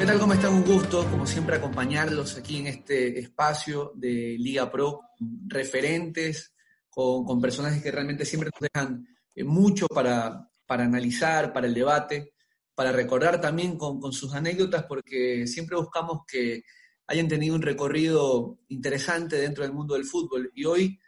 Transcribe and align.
¿Qué 0.00 0.06
tal? 0.06 0.18
¿Cómo 0.18 0.32
están? 0.32 0.54
Un 0.54 0.64
gusto, 0.64 1.06
como 1.10 1.26
siempre, 1.26 1.56
acompañarlos 1.56 2.38
aquí 2.38 2.56
en 2.56 2.68
este 2.68 3.18
espacio 3.18 3.92
de 3.94 4.34
Liga 4.38 4.72
Pro, 4.72 5.02
referentes, 5.46 6.54
con, 6.88 7.22
con 7.22 7.38
personajes 7.38 7.82
que 7.82 7.90
realmente 7.90 8.24
siempre 8.24 8.48
nos 8.50 8.70
dejan 8.72 9.06
eh, 9.34 9.44
mucho 9.44 9.86
para, 9.88 10.48
para 10.64 10.84
analizar, 10.84 11.52
para 11.52 11.66
el 11.66 11.74
debate, 11.74 12.32
para 12.74 12.92
recordar 12.92 13.42
también 13.42 13.76
con, 13.76 14.00
con 14.00 14.14
sus 14.14 14.32
anécdotas, 14.32 14.84
porque 14.84 15.46
siempre 15.46 15.76
buscamos 15.76 16.20
que 16.26 16.62
hayan 17.06 17.28
tenido 17.28 17.54
un 17.54 17.60
recorrido 17.60 18.60
interesante 18.68 19.36
dentro 19.36 19.64
del 19.64 19.74
mundo 19.74 19.96
del 19.96 20.06
fútbol. 20.06 20.50
Y 20.54 20.64
hoy, 20.64 20.98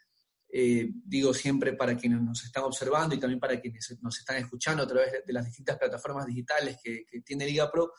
eh, 0.52 0.90
digo 1.02 1.32
siempre 1.32 1.72
para 1.72 1.96
quienes 1.96 2.20
nos 2.20 2.44
están 2.44 2.64
observando 2.64 3.14
y 3.14 3.18
también 3.18 3.40
para 3.40 3.58
quienes 3.58 3.96
nos 4.02 4.18
están 4.18 4.36
escuchando 4.36 4.82
a 4.82 4.86
través 4.86 5.12
de, 5.12 5.22
de 5.26 5.32
las 5.32 5.46
distintas 5.46 5.78
plataformas 5.78 6.26
digitales 6.26 6.76
que, 6.84 7.06
que 7.10 7.22
tiene 7.22 7.46
Liga 7.46 7.70
Pro, 7.72 7.90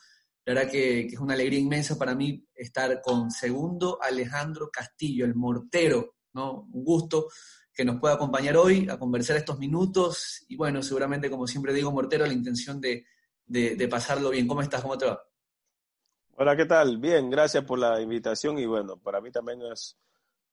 la 0.46 0.54
verdad 0.54 0.72
que, 0.72 1.08
es 1.08 1.20
una 1.20 1.34
alegría 1.34 1.60
inmensa 1.60 1.98
para 1.98 2.16
mí 2.16 2.46
estar 2.54 3.02
con 3.02 3.32
segundo 3.32 3.98
Alejandro 4.02 4.70
Castillo, 4.72 5.26
el 5.26 5.36
mortero, 5.36 6.16
¿no? 6.34 6.68
Un 6.72 6.84
gusto 6.84 7.28
que 7.74 7.86
nos 7.86 8.00
pueda 8.00 8.16
acompañar 8.16 8.58
hoy 8.58 8.88
a 8.90 9.00
conversar 9.00 9.38
estos 9.38 9.58
minutos 9.58 10.46
y 10.48 10.56
bueno, 10.56 10.84
seguramente 10.84 11.30
como 11.30 11.48
siempre 11.48 11.74
digo, 11.74 11.92
mortero, 11.92 12.26
la 12.26 12.34
intención 12.34 12.82
de, 12.82 13.06
de, 13.46 13.76
de 13.76 13.88
pasarlo 13.88 14.30
bien. 14.30 14.48
¿Cómo 14.48 14.62
estás? 14.62 14.82
¿Cómo 14.82 14.98
te 14.98 15.06
va? 15.06 15.20
Hola, 16.36 16.58
¿qué 16.58 16.66
tal? 16.66 16.98
Bien, 16.98 17.30
gracias 17.30 17.64
por 17.64 17.80
la 17.80 18.02
invitación 18.02 18.60
y 18.60 18.66
bueno, 18.66 18.98
para 18.98 19.22
mí 19.22 19.32
también 19.32 19.62
es 19.72 19.98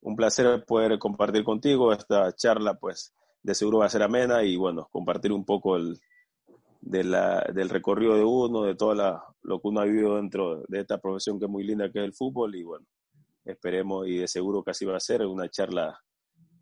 un 0.03 0.15
placer 0.15 0.65
poder 0.65 0.99
compartir 0.99 1.43
contigo 1.43 1.93
esta 1.93 2.33
charla, 2.35 2.79
pues 2.79 3.13
de 3.43 3.55
seguro 3.55 3.79
va 3.79 3.87
a 3.87 3.91
ser 3.91 4.03
amena 4.03 4.43
y 4.45 4.57
bueno, 4.57 4.89
compartir 4.93 5.33
un 5.33 5.45
poco 5.45 5.77
el, 5.77 6.01
de 6.81 7.05
la, 7.05 7.45
del 7.53 7.69
recorrido 7.69 8.17
de 8.17 8.25
uno, 8.25 8.63
de 8.65 8.75
todo 8.75 8.95
la, 8.95 9.23
lo 9.43 9.61
que 9.61 9.69
uno 9.69 9.81
ha 9.81 9.85
vivido 9.85 10.17
dentro 10.17 10.65
de 10.69 10.81
esta 10.81 10.99
profesión 10.99 11.39
que 11.39 11.45
es 11.45 11.51
muy 11.51 11.65
linda 11.65 11.91
que 11.91 11.99
es 11.99 12.05
el 12.05 12.15
fútbol 12.15 12.55
y 12.55 12.63
bueno, 12.63 12.87
esperemos 13.45 14.07
y 14.09 14.19
de 14.19 14.29
seguro 14.29 14.63
que 14.63 14.71
así 14.71 14.85
va 14.85 14.97
a 14.97 15.01
ser 15.01 15.27
una 15.27 15.49
charla 15.49 16.01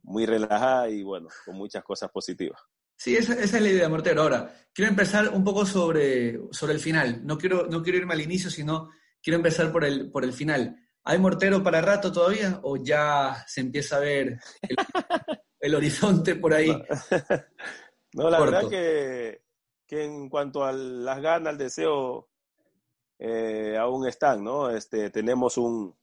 muy 0.03 0.27
relajada 0.27 0.89
y 0.89 1.03
bueno, 1.03 1.29
con 1.45 1.57
muchas 1.57 1.85
cosas 1.85 2.11
positivas. 2.11 2.61
Sí, 2.97 3.15
esa, 3.15 3.35
esa, 3.35 3.59
es 3.59 3.63
la 3.63 3.69
idea, 3.69 3.89
Mortero. 3.89 4.23
Ahora, 4.23 4.53
quiero 4.75 4.91
empezar 4.91 5.29
un 5.29 5.45
poco 5.45 5.65
sobre, 5.65 6.41
sobre 6.51 6.73
el 6.73 6.81
final. 6.81 7.25
No 7.25 7.39
quiero, 7.39 7.69
no 7.69 7.81
quiero 7.81 7.99
irme 7.99 8.15
al 8.15 8.21
inicio, 8.21 8.51
sino 8.51 8.91
quiero 9.23 9.37
empezar 9.37 9.71
por 9.71 9.85
el, 9.85 10.11
por 10.11 10.25
el 10.25 10.33
final. 10.33 10.77
¿Hay 11.05 11.19
Mortero 11.19 11.63
para 11.63 11.81
rato 11.81 12.11
todavía 12.11 12.59
o 12.65 12.77
ya 12.77 13.45
se 13.47 13.61
empieza 13.61 13.99
a 13.99 14.01
ver 14.01 14.41
el, 14.63 14.77
el 15.61 15.75
horizonte 15.77 16.35
por 16.35 16.55
ahí? 16.55 16.71
No, 18.15 18.31
la 18.31 18.39
Corto. 18.39 18.53
verdad 18.53 18.69
que, 18.69 19.43
que 19.89 20.05
en 20.05 20.29
cuanto 20.29 20.65
a 20.65 20.73
las 20.73 21.21
ganas, 21.21 21.55
el 21.55 21.59
deseo, 21.59 22.29
eh, 23.19 23.77
aún 23.81 24.07
están, 24.07 24.45
¿no? 24.45 24.69
Este, 24.69 25.11
tenemos 25.11 25.57
un, 25.57 25.97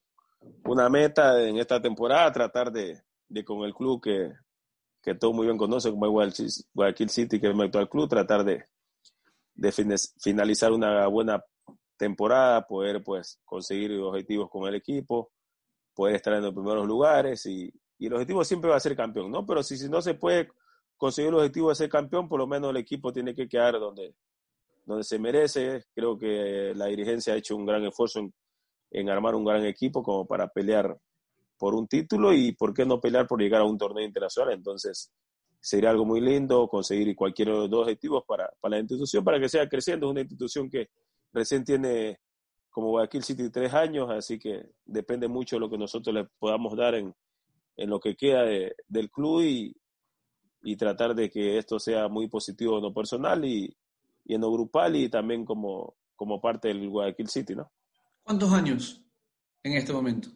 una 0.65 0.89
meta 0.89 1.41
en 1.41 1.57
esta 1.57 1.79
temporada, 1.79 2.31
tratar 2.31 2.71
de, 2.71 3.03
de 3.29 3.45
con 3.45 3.63
el 3.63 3.75
club 3.75 4.01
que, 4.01 4.33
que 5.01 5.13
todo 5.13 5.33
muy 5.33 5.45
bien 5.45 5.57
conoce, 5.57 5.91
como 5.91 6.09
Guayaquil, 6.09 6.49
Guayaquil 6.73 7.09
City, 7.09 7.39
que 7.39 7.49
es 7.49 7.55
mi 7.55 7.63
actual 7.63 7.87
club, 7.87 8.09
tratar 8.09 8.43
de, 8.43 8.65
de 9.53 9.71
finalizar 10.19 10.71
una 10.71 11.05
buena 11.05 11.45
temporada, 11.95 12.65
poder 12.65 13.03
pues 13.03 13.39
conseguir 13.45 13.93
objetivos 13.99 14.49
con 14.49 14.67
el 14.67 14.73
equipo, 14.73 15.31
poder 15.93 16.15
estar 16.15 16.33
en 16.33 16.41
los 16.43 16.53
primeros 16.53 16.87
lugares 16.87 17.45
y, 17.45 17.71
y 17.99 18.07
el 18.07 18.13
objetivo 18.13 18.43
siempre 18.43 18.71
va 18.71 18.77
a 18.77 18.81
ser 18.81 18.95
campeón, 18.95 19.29
¿no? 19.29 19.45
Pero 19.45 19.61
si, 19.61 19.77
si 19.77 19.87
no 19.87 20.01
se 20.01 20.15
puede 20.15 20.49
conseguir 20.97 21.29
el 21.29 21.35
objetivo 21.35 21.69
de 21.69 21.75
ser 21.75 21.89
campeón, 21.89 22.27
por 22.27 22.39
lo 22.39 22.47
menos 22.47 22.69
el 22.69 22.77
equipo 22.77 23.11
tiene 23.11 23.33
que 23.33 23.47
quedar 23.47 23.79
donde, 23.79 24.15
donde 24.85 25.03
se 25.03 25.19
merece. 25.19 25.85
Creo 25.93 26.17
que 26.17 26.73
la 26.75 26.87
dirigencia 26.87 27.33
ha 27.33 27.37
hecho 27.37 27.55
un 27.55 27.65
gran 27.65 27.83
esfuerzo 27.85 28.19
en, 28.19 28.33
en 28.91 29.09
armar 29.09 29.35
un 29.35 29.45
gran 29.45 29.65
equipo 29.65 30.01
como 30.03 30.25
para 30.25 30.47
pelear 30.47 30.97
por 31.57 31.73
un 31.73 31.87
título 31.87 32.33
y 32.33 32.53
por 32.53 32.73
qué 32.73 32.85
no 32.85 32.99
pelear 32.99 33.27
por 33.27 33.41
llegar 33.41 33.61
a 33.61 33.65
un 33.65 33.77
torneo 33.77 34.05
internacional. 34.05 34.53
Entonces, 34.53 35.11
sería 35.59 35.89
algo 35.89 36.05
muy 36.05 36.21
lindo 36.21 36.67
conseguir 36.67 37.15
cualquiera 37.15 37.51
de 37.51 37.57
los 37.59 37.69
dos 37.69 37.81
objetivos 37.83 38.23
para, 38.27 38.49
para 38.59 38.75
la 38.75 38.79
institución, 38.79 39.23
para 39.23 39.39
que 39.39 39.49
siga 39.49 39.67
creciendo. 39.67 40.07
Es 40.07 40.11
una 40.11 40.21
institución 40.21 40.69
que 40.69 40.89
recién 41.33 41.63
tiene 41.63 42.19
como 42.69 42.89
Guayaquil 42.89 43.23
City 43.23 43.49
tres 43.49 43.73
años, 43.73 44.09
así 44.11 44.37
que 44.37 44.65
depende 44.85 45.27
mucho 45.27 45.55
de 45.55 45.61
lo 45.61 45.69
que 45.69 45.77
nosotros 45.77 46.13
le 46.13 46.25
podamos 46.37 46.75
dar 46.75 46.95
en, 46.95 47.15
en 47.77 47.89
lo 47.89 47.99
que 47.99 48.15
queda 48.15 48.43
de, 48.43 48.75
del 48.87 49.09
club 49.09 49.41
y, 49.41 49.75
y, 50.65 50.75
tratar 50.75 51.13
de 51.13 51.29
que 51.29 51.57
esto 51.57 51.79
sea 51.79 52.07
muy 52.07 52.27
positivo 52.27 52.77
en 52.77 52.83
lo 52.83 52.93
personal 52.93 53.45
y, 53.45 53.75
y 54.25 54.35
en 54.35 54.41
lo 54.41 54.51
grupal 54.51 54.95
y 54.95 55.09
también 55.09 55.45
como, 55.45 55.95
como 56.15 56.41
parte 56.41 56.69
del 56.69 56.89
Guayaquil 56.89 57.29
City, 57.29 57.55
¿no? 57.55 57.71
¿Cuántos 58.23 58.51
años 58.51 59.03
en 59.63 59.73
este 59.73 59.93
momento? 59.93 60.29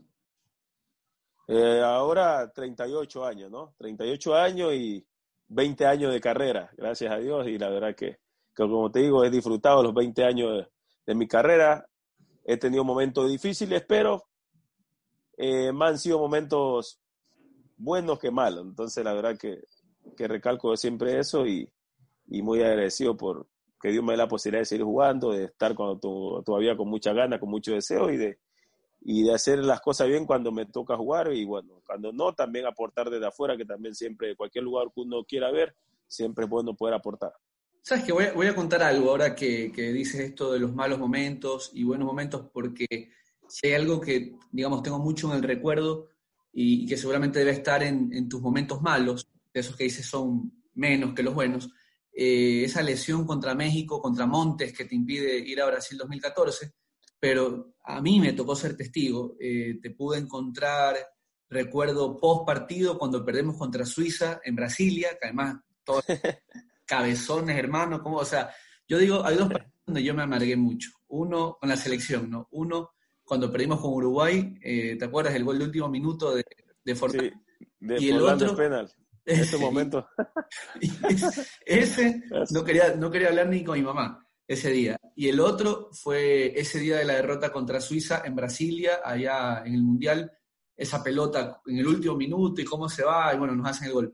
Eh, 1.47 1.81
ahora 1.83 2.51
38 2.51 3.25
años, 3.25 3.49
¿no? 3.49 3.73
38 3.79 4.35
años 4.35 4.73
y 4.73 5.03
20 5.47 5.85
años 5.85 6.13
de 6.13 6.21
carrera, 6.21 6.69
gracias 6.77 7.11
a 7.11 7.17
Dios, 7.17 7.47
y 7.47 7.57
la 7.57 7.69
verdad 7.69 7.95
que, 7.95 8.19
que 8.55 8.63
como 8.63 8.91
te 8.91 8.99
digo, 8.99 9.25
he 9.25 9.31
disfrutado 9.31 9.81
los 9.81 9.93
20 9.95 10.23
años 10.23 10.57
de, 10.57 10.67
de 11.07 11.15
mi 11.15 11.27
carrera, 11.27 11.89
he 12.45 12.57
tenido 12.57 12.83
momentos 12.83 13.27
difíciles, 13.27 13.83
pero 13.87 14.25
eh, 15.37 15.71
me 15.73 15.85
han 15.85 15.97
sido 15.97 16.19
momentos 16.19 16.99
buenos 17.77 18.19
que 18.19 18.29
malos, 18.29 18.65
entonces 18.65 19.03
la 19.03 19.13
verdad 19.13 19.37
que, 19.37 19.63
que 20.17 20.27
recalco 20.27 20.75
siempre 20.75 21.19
eso 21.19 21.45
y, 21.45 21.69
y, 22.27 22.41
muy 22.41 22.61
agradecido 22.61 23.15
por 23.15 23.47
que 23.81 23.91
Dios 23.91 24.03
me 24.03 24.13
dé 24.13 24.17
la 24.17 24.27
posibilidad 24.27 24.61
de 24.61 24.65
seguir 24.65 24.85
jugando, 24.85 25.31
de 25.31 25.45
estar 25.45 25.73
cuando 25.73 26.43
todavía 26.45 26.75
con 26.75 26.89
mucha 26.89 27.13
gana, 27.13 27.39
con 27.39 27.49
mucho 27.49 27.73
deseo 27.73 28.11
y 28.11 28.17
de, 28.17 28.39
y 29.01 29.23
de 29.23 29.33
hacer 29.33 29.59
las 29.59 29.81
cosas 29.81 30.07
bien 30.07 30.25
cuando 30.25 30.51
me 30.51 30.65
toca 30.65 30.97
jugar 30.97 31.31
y 31.33 31.45
bueno, 31.45 31.81
cuando 31.85 32.11
no, 32.11 32.33
también 32.33 32.65
aportar 32.65 33.09
desde 33.09 33.27
afuera, 33.27 33.55
que 33.55 33.65
también 33.65 33.95
siempre, 33.95 34.35
cualquier 34.35 34.65
lugar 34.65 34.87
que 34.93 35.01
uno 35.01 35.23
quiera 35.23 35.51
ver, 35.51 35.75
siempre 36.07 36.45
es 36.45 36.49
bueno 36.49 36.75
poder 36.75 36.95
aportar. 36.95 37.33
Sabes 37.81 38.03
que 38.03 38.11
voy, 38.11 38.25
voy, 38.35 38.47
a 38.47 38.55
contar 38.55 38.83
algo 38.83 39.09
ahora 39.09 39.33
que, 39.33 39.71
que, 39.71 39.93
dices 39.93 40.19
esto 40.19 40.51
de 40.51 40.59
los 40.59 40.75
malos 40.75 40.99
momentos 40.99 41.71
y 41.73 41.83
buenos 41.83 42.05
momentos, 42.05 42.47
porque 42.53 43.09
si 43.47 43.67
hay 43.67 43.73
algo 43.73 44.01
que, 44.01 44.35
digamos, 44.51 44.83
tengo 44.83 44.99
mucho 44.99 45.29
en 45.31 45.37
el 45.37 45.43
recuerdo 45.43 46.09
y, 46.51 46.83
y 46.83 46.85
que 46.85 46.97
seguramente 46.97 47.39
debe 47.39 47.51
estar 47.51 47.81
en, 47.81 48.11
en, 48.13 48.27
tus 48.27 48.41
momentos 48.41 48.81
malos, 48.81 49.27
de 49.53 49.59
esos 49.59 49.75
que 49.75 49.85
dices 49.85 50.05
son 50.05 50.51
menos 50.73 51.13
que 51.13 51.23
los 51.23 51.33
buenos, 51.33 51.69
eh, 52.11 52.63
esa 52.65 52.81
lesión 52.81 53.25
contra 53.25 53.55
México, 53.55 54.01
contra 54.01 54.25
Montes, 54.25 54.73
que 54.73 54.85
te 54.85 54.95
impide 54.95 55.37
ir 55.39 55.61
a 55.61 55.67
Brasil 55.67 55.97
2014, 55.97 56.73
pero 57.19 57.75
a 57.83 58.01
mí 58.01 58.19
me 58.19 58.33
tocó 58.33 58.55
ser 58.55 58.75
testigo. 58.75 59.35
Eh, 59.39 59.79
te 59.81 59.91
pude 59.91 60.19
encontrar, 60.19 60.95
recuerdo, 61.49 62.17
post 62.17 62.45
partido 62.45 62.97
cuando 62.97 63.23
perdemos 63.23 63.57
contra 63.57 63.85
Suiza 63.85 64.41
en 64.43 64.55
Brasilia, 64.55 65.11
que 65.19 65.27
además 65.27 65.57
todos 65.83 66.03
cabezones, 66.85 67.57
hermanos, 67.57 68.01
como, 68.01 68.17
o 68.17 68.25
sea, 68.25 68.49
yo 68.87 68.97
digo, 68.97 69.23
hay 69.25 69.35
dos 69.35 69.49
partidos 69.49 69.73
donde 69.85 70.03
yo 70.03 70.13
me 70.13 70.23
amargué 70.23 70.55
mucho. 70.55 70.91
Uno 71.07 71.57
con 71.59 71.69
la 71.69 71.77
selección, 71.77 72.29
¿no? 72.29 72.47
Uno 72.51 72.91
cuando 73.23 73.51
perdimos 73.51 73.79
con 73.79 73.93
Uruguay, 73.93 74.55
eh, 74.61 74.95
¿te 74.97 75.05
acuerdas 75.05 75.35
el 75.35 75.43
gol 75.43 75.59
de 75.59 75.65
último 75.65 75.87
minuto 75.87 76.33
de, 76.33 76.43
de 76.83 76.95
Fortán? 76.95 77.31
Sí, 77.59 77.65
de 77.79 78.01
y 78.01 78.09
el 78.09 78.21
otro 78.21 78.55
penal. 78.55 78.91
En 79.25 79.39
ese 79.41 79.57
momento. 79.57 80.07
ese 81.65 82.23
no 82.51 82.63
quería, 82.63 82.95
no 82.95 83.11
quería 83.11 83.29
hablar 83.29 83.49
ni 83.49 83.63
con 83.63 83.77
mi 83.77 83.83
mamá 83.83 84.25
ese 84.47 84.71
día. 84.71 84.97
Y 85.15 85.29
el 85.29 85.39
otro 85.39 85.89
fue 85.93 86.59
ese 86.59 86.79
día 86.79 86.97
de 86.97 87.05
la 87.05 87.15
derrota 87.15 87.51
contra 87.51 87.81
Suiza 87.81 88.23
en 88.25 88.35
Brasilia, 88.35 88.99
allá 89.03 89.63
en 89.65 89.75
el 89.75 89.83
Mundial, 89.83 90.31
esa 90.75 91.03
pelota 91.03 91.61
en 91.67 91.77
el 91.77 91.87
último 91.87 92.15
minuto 92.15 92.59
y 92.61 92.65
cómo 92.65 92.89
se 92.89 93.03
va, 93.03 93.33
y 93.33 93.37
bueno, 93.37 93.55
nos 93.55 93.69
hacen 93.69 93.87
el 93.87 93.93
gol. 93.93 94.13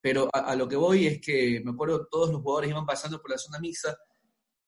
Pero 0.00 0.28
a, 0.32 0.38
a 0.38 0.56
lo 0.56 0.68
que 0.68 0.76
voy 0.76 1.06
es 1.06 1.20
que 1.20 1.60
me 1.64 1.72
acuerdo 1.72 2.06
todos 2.06 2.30
los 2.30 2.40
jugadores 2.40 2.70
iban 2.70 2.86
pasando 2.86 3.20
por 3.20 3.30
la 3.30 3.38
zona 3.38 3.58
mixta 3.58 3.96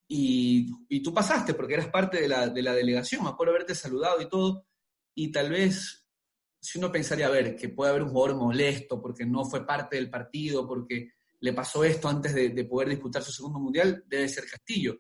y, 0.09 0.71
y 0.89 1.03
tú 1.03 1.13
pasaste 1.13 1.55
porque 1.55 1.75
eras 1.75 1.89
parte 1.89 2.21
de 2.21 2.29
la, 2.29 2.49
de 2.49 2.63
la 2.63 2.75
delegación, 2.75 3.25
me 3.25 3.31
acuerdo 3.31 3.53
haberte 3.55 3.75
saludado 3.75 4.21
y 4.21 4.29
todo, 4.29 4.67
y 5.15 5.33
tal 5.33 5.51
vez 5.51 6.06
si 6.67 6.79
uno 6.79 6.91
pensaría, 6.91 7.29
a 7.29 7.31
ver, 7.31 7.55
que 7.55 7.69
puede 7.69 7.91
haber 7.91 8.03
un 8.03 8.11
jugador 8.11 8.37
molesto 8.37 9.01
porque 9.01 9.25
no 9.25 9.45
fue 9.45 9.65
parte 9.65 9.95
del 9.95 10.11
partido, 10.11 10.67
porque 10.67 11.13
le 11.39 11.53
pasó 11.53 11.85
esto 11.85 12.09
antes 12.09 12.35
de, 12.35 12.49
de, 12.49 12.65
poder 12.65 12.89
disputar 12.89 13.23
su 13.23 13.31
segundo 13.31 13.61
mundial, 13.61 14.03
debe 14.09 14.29
ser 14.29 14.47
Castillo. 14.51 14.99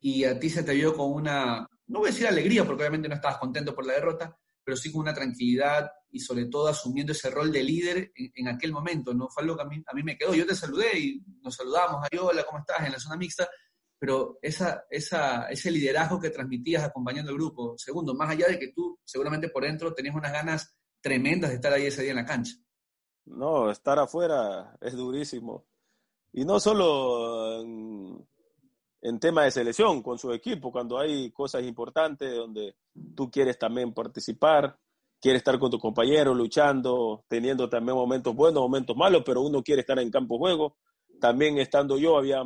Y 0.00 0.22
a 0.22 0.38
ti 0.38 0.48
se 0.48 0.62
te 0.62 0.74
vio 0.74 0.94
con 0.94 1.12
una, 1.12 1.68
no 1.88 1.98
voy 1.98 2.08
a 2.08 2.12
decir 2.12 2.28
alegría, 2.28 2.64
porque 2.64 2.82
obviamente 2.82 3.08
no 3.08 3.16
estabas 3.16 3.38
contento 3.38 3.74
por 3.74 3.84
la 3.84 3.94
derrota, 3.94 4.38
pero 4.62 4.76
sí 4.76 4.92
con 4.92 5.00
una 5.00 5.12
tranquilidad 5.12 5.90
y 6.08 6.20
sobre 6.20 6.46
todo 6.46 6.68
asumiendo 6.68 7.12
ese 7.12 7.30
rol 7.30 7.50
de 7.50 7.64
líder 7.64 8.12
en, 8.14 8.46
aquel 8.46 8.70
momento, 8.70 9.12
¿no? 9.12 9.28
Fue 9.28 9.42
algo 9.42 9.56
que 9.56 9.62
a 9.62 9.66
mí, 9.66 9.82
a 9.84 9.94
mí, 9.94 10.04
me 10.04 10.16
quedó. 10.16 10.34
Yo 10.34 10.46
te 10.46 10.54
saludé 10.54 10.96
y 10.96 11.24
nos 11.42 11.56
saludamos, 11.56 12.04
ahí, 12.04 12.16
hola, 12.16 12.44
¿cómo 12.44 12.60
estás? 12.60 12.86
En 12.86 12.92
la 12.92 13.00
zona 13.00 13.16
mixta, 13.16 13.48
pero 13.98 14.38
esa, 14.40 14.84
esa, 14.88 15.48
ese 15.48 15.72
liderazgo 15.72 16.20
que 16.20 16.30
transmitías 16.30 16.84
acompañando 16.84 17.32
al 17.32 17.38
grupo. 17.38 17.74
Segundo, 17.76 18.14
más 18.14 18.30
allá 18.30 18.46
de 18.46 18.58
que 18.58 18.68
tú 18.68 19.00
seguramente 19.04 19.48
por 19.48 19.64
dentro 19.64 19.92
tenías 19.92 20.14
unas 20.14 20.32
ganas 20.32 20.76
tremendas 21.08 21.50
de 21.50 21.56
estar 21.56 21.72
ahí 21.72 21.86
ese 21.86 22.02
día 22.02 22.10
en 22.10 22.16
la 22.18 22.26
cancha. 22.26 22.54
No, 23.24 23.70
estar 23.70 23.98
afuera 23.98 24.76
es 24.80 24.94
durísimo. 24.94 25.64
Y 26.34 26.44
no 26.44 26.60
solo 26.60 27.60
en, 27.62 28.28
en 29.00 29.18
tema 29.18 29.44
de 29.44 29.50
selección 29.50 30.02
con 30.02 30.18
su 30.18 30.32
equipo, 30.32 30.70
cuando 30.70 30.98
hay 30.98 31.30
cosas 31.30 31.62
importantes 31.64 32.34
donde 32.34 32.76
tú 33.16 33.30
quieres 33.30 33.58
también 33.58 33.94
participar, 33.94 34.78
quieres 35.18 35.40
estar 35.40 35.58
con 35.58 35.70
tu 35.70 35.78
compañero 35.78 36.34
luchando, 36.34 37.24
teniendo 37.26 37.70
también 37.70 37.96
momentos 37.96 38.34
buenos, 38.34 38.62
momentos 38.62 38.94
malos, 38.94 39.22
pero 39.24 39.40
uno 39.40 39.62
quiere 39.62 39.80
estar 39.80 39.98
en 39.98 40.10
campo 40.10 40.36
juego. 40.36 40.76
También 41.18 41.58
estando 41.58 41.96
yo, 41.96 42.18
había, 42.18 42.42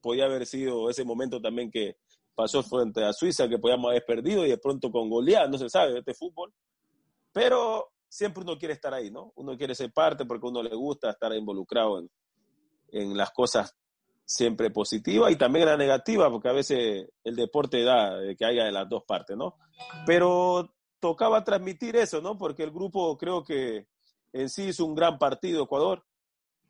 podía 0.00 0.26
haber 0.26 0.46
sido 0.46 0.88
ese 0.88 1.04
momento 1.04 1.40
también 1.40 1.68
que 1.68 1.96
pasó 2.34 2.62
frente 2.62 3.04
a 3.04 3.12
Suiza, 3.12 3.48
que 3.48 3.58
podíamos 3.58 3.90
haber 3.90 4.04
perdido 4.06 4.46
y 4.46 4.50
de 4.50 4.58
pronto 4.58 4.90
con 4.90 5.10
goleada, 5.10 5.48
no 5.48 5.58
se 5.58 5.68
sabe 5.68 5.98
este 5.98 6.14
fútbol. 6.14 6.52
Pero 7.32 7.93
siempre 8.14 8.44
uno 8.44 8.56
quiere 8.56 8.74
estar 8.74 8.94
ahí, 8.94 9.10
¿no? 9.10 9.32
Uno 9.34 9.56
quiere 9.58 9.74
ser 9.74 9.92
parte 9.92 10.24
porque 10.24 10.46
a 10.46 10.50
uno 10.50 10.62
le 10.62 10.74
gusta 10.76 11.10
estar 11.10 11.34
involucrado 11.34 11.98
en, 11.98 12.10
en 12.92 13.16
las 13.16 13.32
cosas 13.32 13.76
siempre 14.24 14.70
positivas 14.70 15.32
y 15.32 15.36
también 15.36 15.66
la 15.66 15.76
negativa, 15.76 16.30
porque 16.30 16.48
a 16.48 16.52
veces 16.52 17.08
el 17.24 17.34
deporte 17.34 17.82
da 17.82 18.16
que 18.38 18.44
haya 18.44 18.66
de 18.66 18.72
las 18.72 18.88
dos 18.88 19.02
partes, 19.04 19.36
¿no? 19.36 19.56
Pero 20.06 20.72
tocaba 21.00 21.42
transmitir 21.42 21.96
eso, 21.96 22.22
¿no? 22.22 22.38
Porque 22.38 22.62
el 22.62 22.70
grupo 22.70 23.18
creo 23.18 23.42
que 23.42 23.88
en 24.32 24.48
sí 24.48 24.68
es 24.68 24.78
un 24.78 24.94
gran 24.94 25.18
partido 25.18 25.64
Ecuador. 25.64 26.04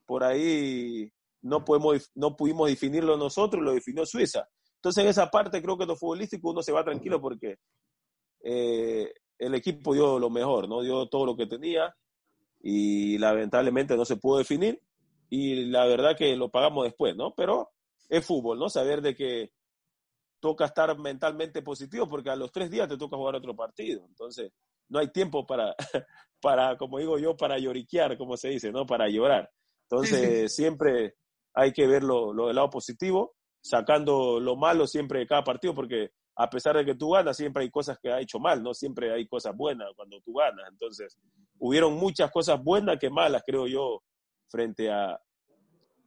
Por 0.06 0.24
ahí 0.24 1.12
no, 1.42 1.62
podemos, 1.62 2.10
no 2.14 2.36
pudimos 2.36 2.70
definirlo 2.70 3.18
nosotros, 3.18 3.62
lo 3.62 3.74
definió 3.74 4.06
Suiza. 4.06 4.48
Entonces 4.76 5.04
en 5.04 5.10
esa 5.10 5.30
parte 5.30 5.60
creo 5.60 5.76
que 5.76 5.84
en 5.84 5.90
lo 5.90 5.96
futbolístico 5.96 6.50
uno 6.50 6.62
se 6.62 6.72
va 6.72 6.82
tranquilo 6.82 7.20
porque 7.20 7.58
eh, 8.42 9.12
el 9.38 9.54
equipo 9.54 9.94
dio 9.94 10.18
lo 10.18 10.30
mejor, 10.30 10.68
¿no? 10.68 10.82
Dio 10.82 11.06
todo 11.06 11.26
lo 11.26 11.36
que 11.36 11.46
tenía 11.46 11.94
y 12.60 13.18
lamentablemente 13.18 13.96
no 13.96 14.04
se 14.04 14.16
pudo 14.16 14.38
definir 14.38 14.80
y 15.28 15.66
la 15.66 15.84
verdad 15.86 16.16
que 16.16 16.36
lo 16.36 16.50
pagamos 16.50 16.84
después, 16.84 17.16
¿no? 17.16 17.34
Pero 17.34 17.70
es 18.08 18.24
fútbol, 18.24 18.58
¿no? 18.58 18.68
Saber 18.68 19.02
de 19.02 19.14
que 19.14 19.52
toca 20.40 20.66
estar 20.66 20.96
mentalmente 20.98 21.62
positivo 21.62 22.06
porque 22.06 22.30
a 22.30 22.36
los 22.36 22.52
tres 22.52 22.70
días 22.70 22.88
te 22.88 22.96
toca 22.96 23.16
jugar 23.16 23.34
otro 23.34 23.56
partido. 23.56 24.04
Entonces, 24.06 24.52
no 24.88 24.98
hay 24.98 25.10
tiempo 25.10 25.46
para, 25.46 25.74
para 26.40 26.76
como 26.76 26.98
digo 26.98 27.18
yo, 27.18 27.36
para 27.36 27.58
lloriquear, 27.58 28.16
como 28.18 28.36
se 28.36 28.50
dice, 28.50 28.70
¿no? 28.70 28.86
Para 28.86 29.08
llorar. 29.08 29.50
Entonces, 29.88 30.54
siempre 30.54 31.14
hay 31.54 31.72
que 31.72 31.86
ver 31.86 32.02
lo, 32.02 32.32
lo, 32.32 32.46
del 32.46 32.56
lado 32.56 32.70
positivo, 32.70 33.34
sacando 33.60 34.40
lo 34.40 34.56
malo 34.56 34.86
siempre 34.86 35.20
de 35.20 35.26
cada 35.26 35.44
partido, 35.44 35.74
porque 35.74 36.10
a 36.36 36.50
pesar 36.50 36.76
de 36.76 36.84
que 36.84 36.94
tú 36.94 37.10
ganas, 37.10 37.36
siempre 37.36 37.62
hay 37.62 37.70
cosas 37.70 37.98
que 38.00 38.10
ha 38.10 38.20
hecho 38.20 38.38
mal, 38.38 38.62
¿no? 38.62 38.74
Siempre 38.74 39.12
hay 39.12 39.26
cosas 39.26 39.56
buenas 39.56 39.88
cuando 39.94 40.20
tú 40.20 40.34
ganas. 40.34 40.66
Entonces, 40.68 41.16
hubieron 41.58 41.94
muchas 41.94 42.30
cosas 42.30 42.62
buenas 42.62 42.98
que 42.98 43.10
malas, 43.10 43.42
creo 43.46 43.66
yo, 43.66 44.02
frente 44.48 44.90
a, 44.90 45.20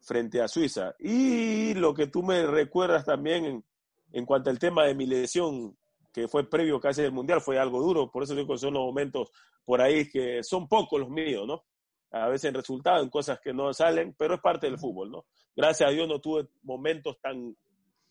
frente 0.01 0.41
a 0.41 0.47
Suiza. 0.47 0.95
Y 1.00 1.74
lo 1.75 1.94
que 1.94 2.07
tú 2.07 2.24
me 2.24 2.45
recuerdas 2.45 3.06
también 3.06 3.63
en, 4.12 4.25
cuanto 4.25 4.50
al 4.50 4.59
tema 4.59 4.85
de 4.85 4.95
mi 4.95 5.06
lesión, 5.06 5.77
que 6.13 6.27
fue 6.27 6.50
previo 6.50 6.79
casi 6.79 7.03
al 7.03 7.12
Mundial, 7.12 7.41
fue 7.41 7.59
algo 7.59 7.81
duro, 7.81 8.12
por 8.12 8.24
eso 8.24 8.35
digo 8.35 8.53
que 8.53 8.57
son 8.57 8.74
los 8.74 8.83
momentos 8.83 9.29
por 9.63 9.81
ahí 9.81 10.09
que 10.09 10.44
son 10.44 10.68
pocos 10.68 11.00
los 11.00 11.09
míos, 11.09 11.45
¿no? 11.45 11.65
A 12.12 12.29
veces 12.29 12.45
en 12.45 12.53
resultado, 12.56 13.03
en 13.03 13.09
cosas 13.09 13.39
que 13.41 13.53
no 13.53 13.74
salen, 13.74 14.15
pero 14.18 14.35
es 14.35 14.41
parte 14.41 14.68
del 14.68 14.79
fútbol, 14.79 15.12
¿no? 15.12 15.25
Gracias 15.56 15.89
a 15.89 15.91
Dios 15.91 16.07
no 16.07 16.21
tuve 16.21 16.47
momentos 16.63 17.19
tan 17.19 17.56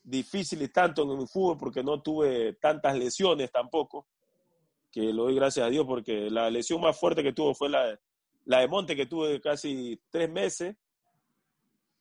difíciles 0.06 0.72
tanto 0.72 1.02
en 1.02 1.20
el 1.20 1.26
fútbol 1.26 1.58
porque 1.58 1.82
no 1.82 2.00
tuve 2.00 2.54
tantas 2.54 2.96
lesiones 2.96 3.50
tampoco, 3.50 4.06
que 4.90 5.12
lo 5.12 5.24
doy 5.24 5.34
gracias 5.34 5.66
a 5.66 5.68
Dios 5.68 5.84
porque 5.84 6.30
la 6.30 6.48
lesión 6.48 6.80
más 6.80 6.98
fuerte 6.98 7.22
que 7.22 7.32
tuvo 7.32 7.54
fue 7.54 7.68
la, 7.68 7.98
la 8.44 8.60
de 8.60 8.68
Monte, 8.68 8.94
que 8.94 9.06
tuve 9.06 9.40
casi 9.40 10.00
tres 10.08 10.30
meses, 10.30 10.76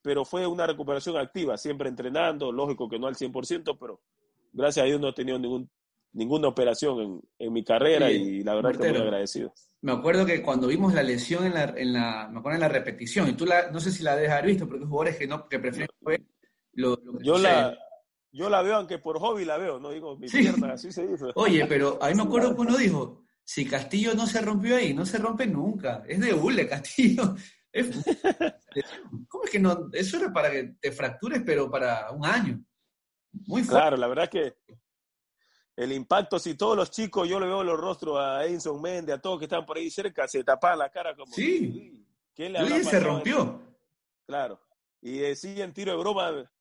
pero 0.03 0.23
fue 0.23 0.45
una 0.45 0.67
recuperación 0.67 1.17
activa, 1.17 1.57
siempre 1.57 1.89
entrenando, 1.89 2.51
lógico 2.51 2.87
que 2.87 2.99
no 2.99 3.07
al 3.07 3.15
100%, 3.15 3.75
pero 3.79 3.99
gracias 4.53 4.83
a 4.83 4.87
Dios 4.87 5.01
no 5.01 5.09
he 5.09 5.13
tenido 5.13 5.39
ningún, 5.39 5.67
ninguna 6.13 6.47
operación 6.47 6.99
en, 7.01 7.21
en 7.39 7.53
mi 7.53 7.63
carrera 7.63 8.11
y 8.11 8.43
la 8.43 8.53
verdad 8.53 8.69
que 8.69 8.75
estoy 8.75 8.91
muy 8.91 9.01
agradecido. 9.01 9.53
Me 9.81 9.93
acuerdo 9.93 10.25
que 10.25 10.43
cuando 10.43 10.67
vimos 10.67 10.93
la 10.93 11.01
lesión 11.01 11.45
en 11.45 11.55
la, 11.55 11.63
en 11.75 11.93
la, 11.93 12.29
me 12.31 12.39
acuerdo 12.39 12.55
en 12.55 12.61
la 12.61 12.69
repetición, 12.69 13.29
y 13.29 13.33
tú 13.33 13.47
la, 13.47 13.71
no 13.71 13.79
sé 13.79 13.91
si 13.91 14.03
la 14.03 14.15
debes 14.15 14.31
haber 14.31 14.45
visto, 14.45 14.67
porque 14.67 14.83
hay 14.83 14.89
jugadores 14.89 15.17
que, 15.17 15.27
no, 15.27 15.49
que 15.49 15.59
prefieren 15.59 15.89
ver 16.01 16.21
lo, 16.73 16.97
que 16.97 17.23
yo 17.23 17.37
la 17.39 17.75
Yo 18.35 18.49
la 18.49 18.61
veo, 18.61 18.75
aunque 18.75 18.99
por 18.99 19.17
hobby 19.17 19.45
la 19.45 19.55
veo, 19.55 19.79
no 19.79 19.91
digo 19.91 20.17
mi 20.17 20.27
pierna, 20.27 20.73
así 20.73 20.91
se 20.91 21.07
dice. 21.07 21.27
Oye, 21.35 21.65
pero 21.67 21.97
a 22.03 22.09
mí 22.09 22.15
me 22.15 22.23
acuerdo 22.23 22.53
que 22.53 22.61
uno 22.61 22.75
dijo, 22.75 23.23
si 23.45 23.65
Castillo 23.65 24.13
no 24.13 24.27
se 24.27 24.41
rompió 24.41 24.75
ahí, 24.75 24.93
no 24.93 25.05
se 25.05 25.19
rompe 25.19 25.47
nunca. 25.47 26.03
Es 26.05 26.19
de 26.19 26.33
hule, 26.33 26.67
Castillo. 26.67 27.33
¿Cómo 29.29 29.43
es 29.45 29.51
que 29.51 29.59
no? 29.59 29.89
Eso 29.93 30.17
era 30.17 30.33
para 30.33 30.51
que 30.51 30.75
te 30.81 30.91
fractures, 30.91 31.43
pero 31.45 31.71
para 31.71 32.11
un 32.11 32.25
año. 32.25 32.61
Muy 33.31 33.63
fuerte. 33.63 33.81
Claro, 33.81 33.97
la 33.97 34.07
verdad 34.07 34.29
que 34.29 34.57
el 35.77 35.93
impacto, 35.93 36.38
si 36.38 36.55
todos 36.55 36.75
los 36.75 36.91
chicos, 36.91 37.29
yo 37.29 37.39
le 37.39 37.47
veo 37.47 37.63
los 37.63 37.79
rostros 37.79 38.19
a 38.19 38.45
Enzo 38.45 38.77
Méndez, 38.77 39.15
a 39.15 39.21
todos 39.21 39.39
que 39.39 39.45
están 39.45 39.65
por 39.65 39.77
ahí 39.77 39.89
cerca, 39.89 40.27
se 40.27 40.43
tapan 40.43 40.79
la 40.79 40.89
cara 40.89 41.15
como. 41.15 41.33
Sí. 41.33 42.05
¿Quién 42.33 42.51
le 42.51 42.83
se 42.83 42.99
rompió. 42.99 43.61
Claro. 44.25 44.59
Y 45.01 45.35
sí, 45.35 45.61
en 45.61 45.71
tiro 45.71 45.93
de 45.93 45.97
broma, 45.97 46.51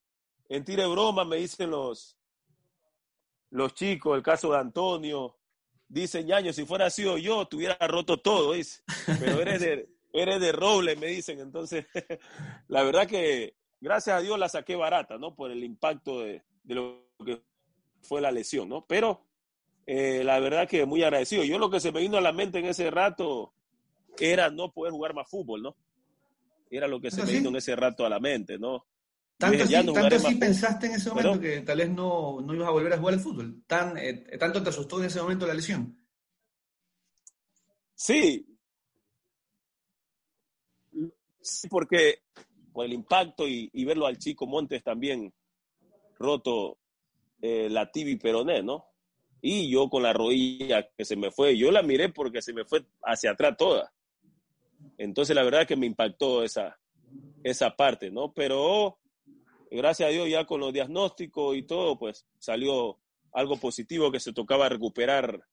en 0.48 0.64
tiro 0.64 0.82
de 0.82 0.88
broma 0.88 1.24
me 1.24 1.36
dicen 1.36 1.70
los, 1.70 2.16
los 3.50 3.74
chicos, 3.74 4.16
el 4.16 4.22
caso 4.22 4.52
de 4.52 4.58
Antonio, 4.58 5.36
dicen, 5.88 6.26
ñaño, 6.26 6.52
si 6.52 6.64
fuera 6.64 6.90
sido 6.90 7.18
yo, 7.18 7.46
te 7.46 7.56
hubiera 7.56 7.76
roto 7.86 8.18
todo, 8.18 8.52
dice. 8.52 8.82
Pero 9.20 9.40
eres 9.40 9.60
de, 9.60 9.88
eres 10.12 10.40
de 10.40 10.52
roble, 10.52 10.96
me 10.96 11.06
dicen. 11.06 11.40
Entonces, 11.40 11.86
la 12.68 12.82
verdad 12.82 13.06
que 13.06 13.54
gracias 13.80 14.16
a 14.16 14.20
Dios 14.20 14.38
la 14.38 14.48
saqué 14.48 14.76
barata, 14.76 15.18
¿no? 15.18 15.34
Por 15.34 15.50
el 15.50 15.62
impacto 15.62 16.20
de, 16.20 16.42
lo 16.64 17.06
que 17.24 17.42
fue 18.02 18.20
la 18.20 18.32
lesión, 18.32 18.68
¿no? 18.68 18.84
Pero 18.86 19.24
eh, 19.86 20.22
la 20.24 20.40
verdad 20.40 20.68
que 20.68 20.84
muy 20.86 21.02
agradecido. 21.02 21.44
Yo 21.44 21.58
lo 21.58 21.70
que 21.70 21.80
se 21.80 21.92
me 21.92 22.00
vino 22.00 22.18
a 22.18 22.22
la 22.22 22.32
mente 22.32 22.58
en 22.58 22.66
ese 22.66 22.90
rato 22.90 23.52
era 24.18 24.50
no 24.50 24.72
poder 24.72 24.92
jugar 24.92 25.14
más 25.14 25.28
fútbol, 25.28 25.62
¿no? 25.62 25.76
Era 26.70 26.88
lo 26.88 27.00
que 27.00 27.10
se 27.10 27.24
me 27.24 27.32
vino 27.32 27.50
en 27.50 27.56
ese 27.56 27.76
rato 27.76 28.04
a 28.04 28.08
la 28.08 28.18
mente, 28.18 28.58
¿no? 28.58 28.84
Tanto 29.50 30.16
así, 30.16 30.34
pensaste 30.36 30.86
en 30.86 30.94
ese 30.94 31.10
momento 31.10 31.40
que 31.40 31.60
tal 31.60 31.78
vez 31.78 31.90
no, 31.90 32.40
no, 32.40 32.54
ibas 32.54 32.68
a 32.68 32.72
volver 32.72 32.92
a 32.92 32.98
jugar 32.98 33.14
al 33.14 33.20
fútbol. 33.20 33.62
Tan, 33.66 33.96
eh, 33.98 34.36
¿Tanto 34.38 34.62
te 34.62 34.70
asustó 34.70 34.98
en 35.00 35.06
ese 35.06 35.20
momento 35.20 35.46
la 35.46 35.54
lesión? 35.54 35.98
Sí, 37.94 38.54
Sí, 41.44 41.68
porque 41.68 42.22
por 42.72 42.86
el 42.86 42.94
impacto 42.94 43.46
y, 43.46 43.84
verlo 43.84 44.06
al 44.06 44.18
chico 44.18 44.46
Montes 44.46 44.82
también 44.82 45.32
roto 46.18 46.78
eh, 47.42 47.68
la 47.70 47.92
tibi 47.92 48.16
peroné, 48.16 48.62
¿no? 48.62 48.86
Y 49.42 49.70
yo 49.70 49.90
con 49.90 50.02
la 50.02 50.14
rodilla 50.14 50.88
que 50.96 51.04
se 51.04 51.16
me 51.16 51.30
fue, 51.30 51.58
yo 51.58 51.70
la 51.70 51.82
miré 51.82 52.08
porque 52.08 52.40
se 52.40 52.54
me 52.54 52.64
fue 52.64 52.86
hacia 53.02 53.32
atrás 53.32 53.58
toda. 53.58 53.92
Entonces 54.96 55.36
la 55.36 55.42
verdad 55.42 55.66
que 55.66 55.76
me 55.76 55.84
impactó 55.84 56.42
esa, 56.42 56.78
esa 57.42 57.76
parte, 57.76 58.10
¿no? 58.10 58.32
Pero 58.32 58.98
gracias 59.76 60.08
a 60.08 60.12
Dios 60.12 60.28
ya 60.28 60.44
con 60.46 60.60
los 60.60 60.72
diagnósticos 60.72 61.56
y 61.56 61.62
todo, 61.62 61.98
pues 61.98 62.26
salió 62.38 62.98
algo 63.32 63.56
positivo 63.56 64.12
que 64.12 64.20
se 64.20 64.32
tocaba 64.32 64.68
recuperar 64.68 65.44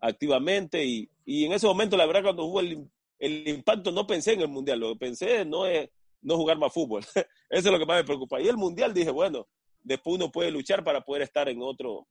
activamente 0.00 0.84
y, 0.84 1.10
y 1.24 1.44
en 1.44 1.52
ese 1.52 1.66
momento 1.66 1.96
la 1.96 2.06
verdad 2.06 2.22
cuando 2.22 2.44
hubo 2.44 2.60
el, 2.60 2.90
el 3.18 3.46
impacto 3.46 3.92
no 3.92 4.06
pensé 4.06 4.32
en 4.32 4.40
el 4.40 4.48
mundial, 4.48 4.80
lo 4.80 4.92
que 4.94 4.98
pensé 4.98 5.44
no 5.44 5.64
es 5.64 5.88
no 6.22 6.36
jugar 6.36 6.58
más 6.58 6.72
fútbol. 6.72 7.04
Eso 7.14 7.26
es 7.50 7.64
lo 7.66 7.78
que 7.78 7.86
más 7.86 7.98
me 7.98 8.04
preocupa. 8.04 8.40
Y 8.40 8.48
el 8.48 8.56
mundial 8.56 8.92
dije, 8.92 9.10
bueno, 9.10 9.48
después 9.82 10.16
uno 10.16 10.30
puede 10.30 10.50
luchar 10.50 10.82
para 10.82 11.02
poder 11.02 11.22
estar 11.22 11.48
en 11.48 11.62
otro, 11.62 12.08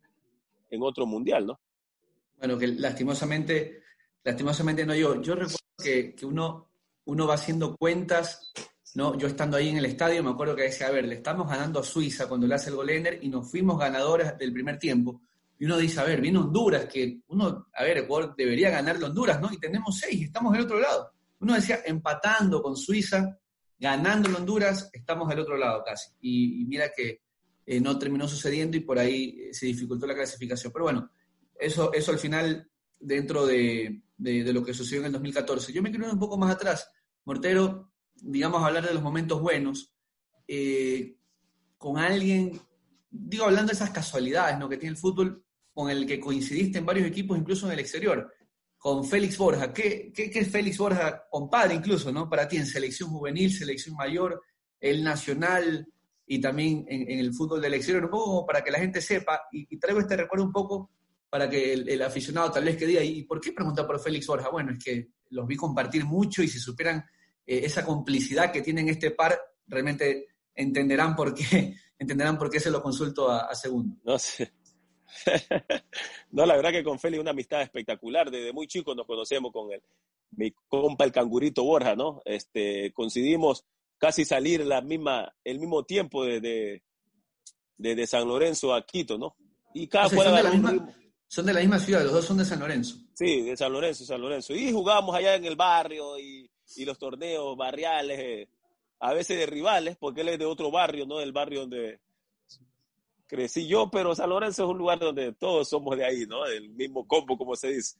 en 0.69 0.81
otro 0.81 1.05
mundial, 1.05 1.47
¿no? 1.47 1.59
Bueno, 2.37 2.57
que 2.57 2.67
lastimosamente, 2.67 3.83
lastimosamente 4.23 4.85
no 4.85 4.95
yo. 4.95 5.21
Yo 5.21 5.35
recuerdo 5.35 5.57
que, 5.83 6.15
uno, 6.23 6.69
uno 7.05 7.27
va 7.27 7.35
haciendo 7.35 7.75
cuentas, 7.75 8.51
¿no? 8.95 9.17
Yo 9.17 9.27
estando 9.27 9.57
ahí 9.57 9.69
en 9.69 9.77
el 9.77 9.85
estadio, 9.85 10.23
me 10.23 10.31
acuerdo 10.31 10.55
que 10.55 10.63
decía, 10.63 10.87
a 10.87 10.91
ver, 10.91 11.05
le 11.05 11.15
estamos 11.15 11.47
ganando 11.49 11.79
a 11.79 11.83
Suiza 11.83 12.27
cuando 12.27 12.47
le 12.47 12.55
hace 12.55 12.69
el 12.69 12.75
gol 12.75 12.89
y 12.89 13.29
nos 13.29 13.49
fuimos 13.49 13.79
ganadores 13.79 14.37
del 14.37 14.51
primer 14.51 14.77
tiempo. 14.77 15.21
Y 15.57 15.65
uno 15.65 15.77
dice, 15.77 15.99
a 15.99 16.03
ver, 16.03 16.19
viene 16.19 16.39
Honduras, 16.39 16.85
que 16.85 17.21
uno, 17.27 17.67
a 17.73 17.83
ver, 17.83 17.99
Ecuador 17.99 18.33
debería 18.35 18.71
ganar 18.71 19.01
Honduras, 19.03 19.39
¿no? 19.39 19.53
Y 19.53 19.59
tenemos 19.59 19.99
seis, 19.99 20.23
estamos 20.23 20.53
del 20.53 20.63
otro 20.63 20.79
lado. 20.79 21.11
Uno 21.39 21.53
decía, 21.53 21.81
empatando 21.85 22.63
con 22.63 22.75
Suiza, 22.75 23.37
ganando 23.77 24.35
Honduras, 24.35 24.89
estamos 24.91 25.29
al 25.31 25.39
otro 25.39 25.57
lado 25.57 25.83
casi. 25.85 26.11
Y, 26.21 26.65
mira 26.65 26.91
que 26.95 27.21
eh, 27.65 27.79
no 27.79 27.97
terminó 27.97 28.27
sucediendo 28.27 28.75
y 28.75 28.81
por 28.81 28.97
ahí 28.97 29.37
eh, 29.39 29.53
se 29.53 29.67
dificultó 29.67 30.07
la 30.07 30.15
clasificación. 30.15 30.73
Pero 30.73 30.85
bueno, 30.85 31.11
eso, 31.59 31.93
eso 31.93 32.11
al 32.11 32.19
final, 32.19 32.67
dentro 32.99 33.45
de, 33.45 34.01
lo 34.17 34.63
que 34.63 34.73
sucedió 34.73 35.01
en 35.01 35.07
el 35.07 35.11
2014. 35.13 35.71
Yo 35.71 35.83
me 35.83 35.91
quiero 35.91 36.07
ir 36.07 36.13
un 36.13 36.19
poco 36.19 36.37
más 36.37 36.55
atrás. 36.55 36.89
Mortero, 37.25 37.90
digamos, 38.21 38.63
hablar 38.63 38.87
de 38.87 38.93
los 38.93 39.03
momentos 39.03 39.41
buenos, 39.41 39.93
eh, 40.47 41.17
con 41.77 41.97
alguien, 41.97 42.59
digo, 43.09 43.45
hablando 43.45 43.71
de 43.71 43.75
esas 43.75 43.89
casualidades 43.89 44.57
¿no? 44.57 44.69
que 44.69 44.77
tiene 44.77 44.93
el 44.93 45.01
fútbol, 45.01 45.43
con 45.73 45.89
el 45.89 46.05
que 46.05 46.19
coincidiste 46.19 46.77
en 46.77 46.85
varios 46.85 47.07
equipos, 47.07 47.37
incluso 47.37 47.65
en 47.65 47.73
el 47.73 47.79
exterior 47.79 48.31
con 48.81 49.05
Félix 49.05 49.37
Borja. 49.37 49.71
¿Qué, 49.71 50.11
qué, 50.11 50.31
es 50.33 50.49
Félix 50.49 50.79
Borja, 50.79 51.27
compadre 51.29 51.75
incluso, 51.75 52.11
¿no? 52.11 52.27
Para 52.27 52.47
ti 52.47 52.57
en 52.57 52.65
selección 52.65 53.11
juvenil, 53.11 53.53
selección 53.53 53.95
mayor, 53.95 54.41
el 54.79 55.03
nacional 55.03 55.87
y 56.25 56.41
también 56.41 56.85
en, 56.87 57.19
el 57.19 57.31
fútbol 57.31 57.61
del 57.61 57.75
exterior, 57.75 58.05
un 58.05 58.09
poco 58.09 58.43
para 58.43 58.63
que 58.63 58.71
la 58.71 58.79
gente 58.79 58.99
sepa, 58.99 59.41
y, 59.51 59.77
traigo 59.77 59.99
este 59.99 60.17
recuerdo 60.17 60.45
un 60.45 60.51
poco 60.51 60.89
para 61.29 61.47
que 61.47 61.73
el, 61.73 62.01
aficionado 62.01 62.51
tal 62.51 62.63
vez 62.63 62.75
que 62.75 62.87
diga, 62.87 63.03
¿y 63.03 63.21
por 63.23 63.39
qué 63.39 63.53
pregunta 63.53 63.85
por 63.85 63.99
Félix 63.99 64.25
Borja? 64.25 64.49
Bueno, 64.49 64.71
es 64.71 64.83
que 64.83 65.09
los 65.29 65.45
vi 65.45 65.55
compartir 65.55 66.03
mucho 66.03 66.41
y 66.41 66.47
si 66.47 66.57
superan 66.57 67.05
eh, 67.45 67.61
esa 67.63 67.85
complicidad 67.85 68.51
que 68.51 68.61
tienen 68.61 68.89
este 68.89 69.11
par, 69.11 69.39
realmente 69.67 70.27
entenderán 70.55 71.15
por 71.15 71.33
qué, 71.33 71.75
entenderán 71.99 72.37
por 72.37 72.49
qué 72.49 72.59
se 72.59 72.71
lo 72.71 72.81
consulto 72.81 73.29
a, 73.29 73.47
a 73.47 73.55
segundo. 73.55 73.97
No 74.03 74.17
sé. 74.19 74.53
no, 76.31 76.45
la 76.45 76.55
verdad 76.55 76.71
que 76.71 76.83
con 76.83 76.99
Félix 76.99 77.21
una 77.21 77.31
amistad 77.31 77.61
espectacular. 77.61 78.31
Desde 78.31 78.53
muy 78.53 78.67
chico 78.67 78.95
nos 78.95 79.05
conocemos 79.05 79.51
con 79.51 79.71
él. 79.71 79.81
Mi 80.31 80.51
compa 80.67 81.03
el 81.03 81.11
cangurito 81.11 81.63
Borja, 81.63 81.95
¿no? 81.95 82.21
Este, 82.25 82.91
coincidimos 82.93 83.65
casi 83.97 84.25
salir 84.25 84.65
la 84.65 84.81
misma, 84.81 85.33
el 85.43 85.59
mismo 85.59 85.83
tiempo 85.83 86.25
desde 86.25 86.83
de, 87.77 87.95
de, 87.95 88.07
San 88.07 88.27
Lorenzo 88.27 88.73
a 88.73 88.85
Quito, 88.85 89.17
¿no? 89.17 89.35
Y 89.73 89.87
cada 89.87 90.09
son, 90.09 90.35
de 90.35 90.43
la 90.43 90.51
misma, 90.51 90.95
son 91.27 91.45
de 91.45 91.53
la 91.53 91.59
misma 91.59 91.79
ciudad, 91.79 92.03
los 92.03 92.13
dos 92.13 92.25
son 92.25 92.37
de 92.37 92.45
San 92.45 92.59
Lorenzo. 92.59 92.97
Sí, 93.13 93.41
de 93.41 93.55
San 93.55 93.71
Lorenzo, 93.71 94.05
San 94.05 94.21
Lorenzo. 94.21 94.53
Y 94.53 94.71
jugábamos 94.71 95.15
allá 95.15 95.35
en 95.35 95.45
el 95.45 95.55
barrio 95.55 96.19
y, 96.19 96.49
y 96.77 96.85
los 96.85 96.97
torneos 96.97 97.55
barriales, 97.57 98.19
eh, 98.19 98.47
a 98.99 99.13
veces 99.13 99.37
de 99.37 99.45
rivales, 99.45 99.97
porque 99.97 100.21
él 100.21 100.29
es 100.29 100.39
de 100.39 100.45
otro 100.45 100.71
barrio, 100.71 101.05
¿no? 101.05 101.17
Del 101.17 101.31
barrio 101.31 101.61
donde, 101.61 101.99
crecí 103.31 103.65
yo, 103.65 103.89
pero 103.89 104.13
San 104.13 104.29
Lorenzo 104.29 104.65
es 104.65 104.69
un 104.69 104.77
lugar 104.77 104.99
donde 104.99 105.31
todos 105.31 105.69
somos 105.69 105.97
de 105.97 106.03
ahí, 106.03 106.25
¿no? 106.27 106.43
Del 106.43 106.67
mismo 106.67 107.07
combo, 107.07 107.37
como 107.37 107.55
se 107.55 107.69
dice. 107.69 107.97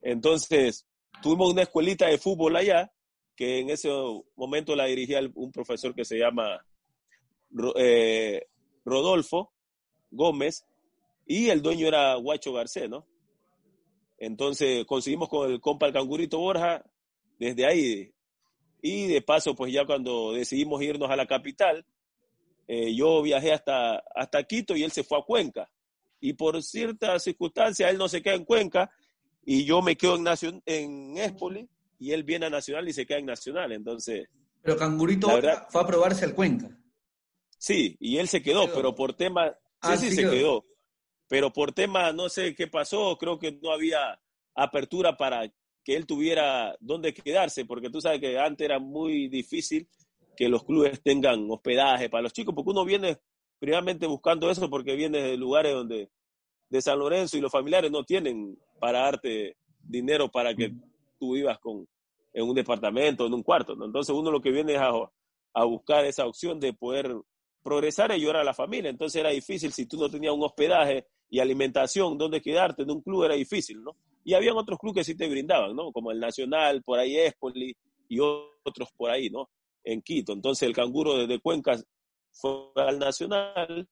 Entonces, 0.00 0.86
tuvimos 1.20 1.50
una 1.52 1.62
escuelita 1.62 2.06
de 2.06 2.16
fútbol 2.16 2.54
allá, 2.54 2.92
que 3.34 3.58
en 3.58 3.70
ese 3.70 3.90
momento 4.36 4.76
la 4.76 4.84
dirigía 4.84 5.18
un 5.34 5.50
profesor 5.50 5.96
que 5.96 6.04
se 6.04 6.16
llama 6.16 6.64
eh, 7.74 8.46
Rodolfo 8.84 9.52
Gómez, 10.12 10.64
y 11.26 11.48
el 11.48 11.60
dueño 11.60 11.88
era 11.88 12.14
Guacho 12.14 12.52
Garcés, 12.52 12.88
¿no? 12.88 13.04
Entonces 14.16 14.84
conseguimos 14.86 15.28
con 15.28 15.50
el 15.50 15.60
compa 15.60 15.86
el 15.86 15.92
cangurito 15.92 16.38
Borja 16.38 16.84
desde 17.38 17.66
ahí. 17.66 18.12
Y 18.80 19.06
de 19.06 19.22
paso, 19.22 19.54
pues 19.54 19.72
ya 19.72 19.84
cuando 19.84 20.32
decidimos 20.32 20.82
irnos 20.82 21.10
a 21.10 21.16
la 21.16 21.26
capital, 21.26 21.84
eh, 22.66 22.94
yo 22.94 23.22
viajé 23.22 23.52
hasta, 23.52 24.02
hasta 24.14 24.44
Quito 24.44 24.76
y 24.76 24.84
él 24.84 24.92
se 24.92 25.02
fue 25.02 25.18
a 25.18 25.22
Cuenca. 25.22 25.70
Y 26.20 26.34
por 26.34 26.62
ciertas 26.62 27.22
circunstancias, 27.22 27.90
él 27.90 27.98
no 27.98 28.08
se 28.08 28.22
queda 28.22 28.34
en 28.34 28.44
Cuenca 28.44 28.90
y 29.44 29.64
yo 29.64 29.80
me 29.82 29.96
quedo 29.96 30.16
en, 30.16 30.24
Nacion 30.24 30.62
en 30.66 31.16
Espoli 31.16 31.68
y 31.98 32.12
él 32.12 32.22
viene 32.24 32.46
a 32.46 32.50
Nacional 32.50 32.88
y 32.88 32.92
se 32.92 33.06
queda 33.06 33.18
en 33.18 33.26
Nacional. 33.26 33.72
Entonces. 33.72 34.28
Pero 34.62 34.76
Cangurito 34.76 35.28
fue 35.70 35.80
a 35.80 35.86
probarse 35.86 36.24
al 36.24 36.34
Cuenca. 36.34 36.68
Sí, 37.56 37.96
y 37.98 38.18
él 38.18 38.28
se 38.28 38.42
quedó, 38.42 38.72
pero 38.72 38.94
por 38.94 39.14
tema. 39.14 39.48
sí, 39.48 39.56
ah, 39.80 39.96
sí, 39.96 40.10
se 40.10 40.22
quedó. 40.28 40.64
Pero 41.28 41.52
por 41.52 41.72
tema, 41.72 42.12
no 42.12 42.28
sé 42.28 42.54
qué 42.54 42.68
pasó, 42.68 43.16
creo 43.18 43.38
que 43.38 43.52
no 43.52 43.72
había 43.72 44.20
apertura 44.54 45.16
para 45.16 45.52
que 45.88 45.96
él 45.96 46.04
tuviera 46.04 46.76
dónde 46.80 47.14
quedarse, 47.14 47.64
porque 47.64 47.88
tú 47.88 47.98
sabes 47.98 48.20
que 48.20 48.38
antes 48.38 48.62
era 48.62 48.78
muy 48.78 49.26
difícil 49.28 49.88
que 50.36 50.46
los 50.46 50.62
clubes 50.62 51.00
tengan 51.02 51.50
hospedaje 51.50 52.10
para 52.10 52.24
los 52.24 52.34
chicos, 52.34 52.54
porque 52.54 52.72
uno 52.72 52.84
viene 52.84 53.16
primeramente 53.58 54.06
buscando 54.06 54.50
eso 54.50 54.68
porque 54.68 54.94
viene 54.94 55.22
de 55.22 55.38
lugares 55.38 55.72
donde 55.72 56.10
de 56.68 56.82
San 56.82 56.98
Lorenzo 56.98 57.38
y 57.38 57.40
los 57.40 57.50
familiares 57.50 57.90
no 57.90 58.04
tienen 58.04 58.58
para 58.78 59.00
darte 59.00 59.56
dinero 59.80 60.30
para 60.30 60.54
que 60.54 60.74
tú 61.18 61.32
vivas 61.32 61.58
con, 61.58 61.88
en 62.34 62.46
un 62.46 62.54
departamento, 62.54 63.24
en 63.24 63.32
un 63.32 63.42
cuarto. 63.42 63.72
Entonces 63.82 64.14
uno 64.14 64.30
lo 64.30 64.42
que 64.42 64.50
viene 64.50 64.74
es 64.74 64.80
a, 64.80 65.64
buscar 65.64 66.04
esa 66.04 66.26
opción 66.26 66.60
de 66.60 66.74
poder 66.74 67.16
progresar 67.62 68.10
y 68.10 68.16
ayudar 68.16 68.36
a 68.36 68.44
la 68.44 68.52
familia. 68.52 68.90
Entonces 68.90 69.18
era 69.18 69.30
difícil 69.30 69.72
si 69.72 69.86
tú 69.86 69.96
no 69.96 70.10
tenías 70.10 70.34
un 70.34 70.44
hospedaje 70.44 71.06
y 71.30 71.38
alimentación, 71.38 72.18
donde 72.18 72.42
quedarte 72.42 72.82
en 72.82 72.90
un 72.90 73.00
club 73.00 73.24
era 73.24 73.36
difícil, 73.36 73.82
¿no? 73.82 73.96
Y 74.28 74.34
habían 74.34 74.58
otros 74.58 74.78
clubes 74.78 74.96
que 74.96 75.12
sí 75.12 75.16
te 75.16 75.28
brindaban, 75.28 75.74
¿no? 75.74 75.90
Como 75.90 76.10
el 76.12 76.20
Nacional, 76.20 76.82
por 76.82 76.98
ahí 76.98 77.16
Espoli 77.16 77.74
y 78.08 78.18
otros 78.20 78.90
por 78.96 79.10
ahí, 79.10 79.30
¿no? 79.30 79.48
en 79.88 80.02
Quito. 80.02 80.32
Entonces 80.32 80.68
el 80.68 80.74
canguro 80.74 81.16
desde 81.16 81.40
Cuenca 81.40 81.78
fue 82.32 82.70
al 82.76 82.98
Nacional 82.98 83.88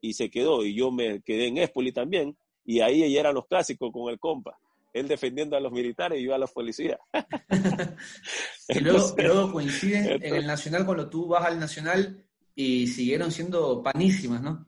y 0.00 0.12
se 0.12 0.30
quedó. 0.30 0.64
Y 0.64 0.74
yo 0.74 0.90
me 0.90 1.22
quedé 1.22 1.46
en 1.46 1.58
Espoli 1.58 1.92
también. 1.92 2.36
Y 2.64 2.80
ahí 2.80 3.02
ella 3.02 3.20
eran 3.20 3.34
los 3.34 3.46
clásicos 3.46 3.90
con 3.92 4.10
el 4.10 4.18
compa. 4.18 4.58
Él 4.92 5.08
defendiendo 5.08 5.56
a 5.56 5.60
los 5.60 5.72
militares 5.72 6.20
y 6.20 6.24
yo 6.24 6.34
a 6.34 6.38
los 6.38 6.50
policías. 6.50 6.98
y 8.68 8.80
luego, 8.80 9.52
coinciden 9.52 10.22
en 10.22 10.34
el 10.34 10.46
Nacional 10.46 10.84
cuando 10.84 11.08
tú 11.08 11.28
vas 11.28 11.46
al 11.46 11.58
Nacional 11.58 12.24
y 12.54 12.86
siguieron 12.86 13.30
siendo 13.30 13.82
panísimas, 13.82 14.42
¿no? 14.42 14.66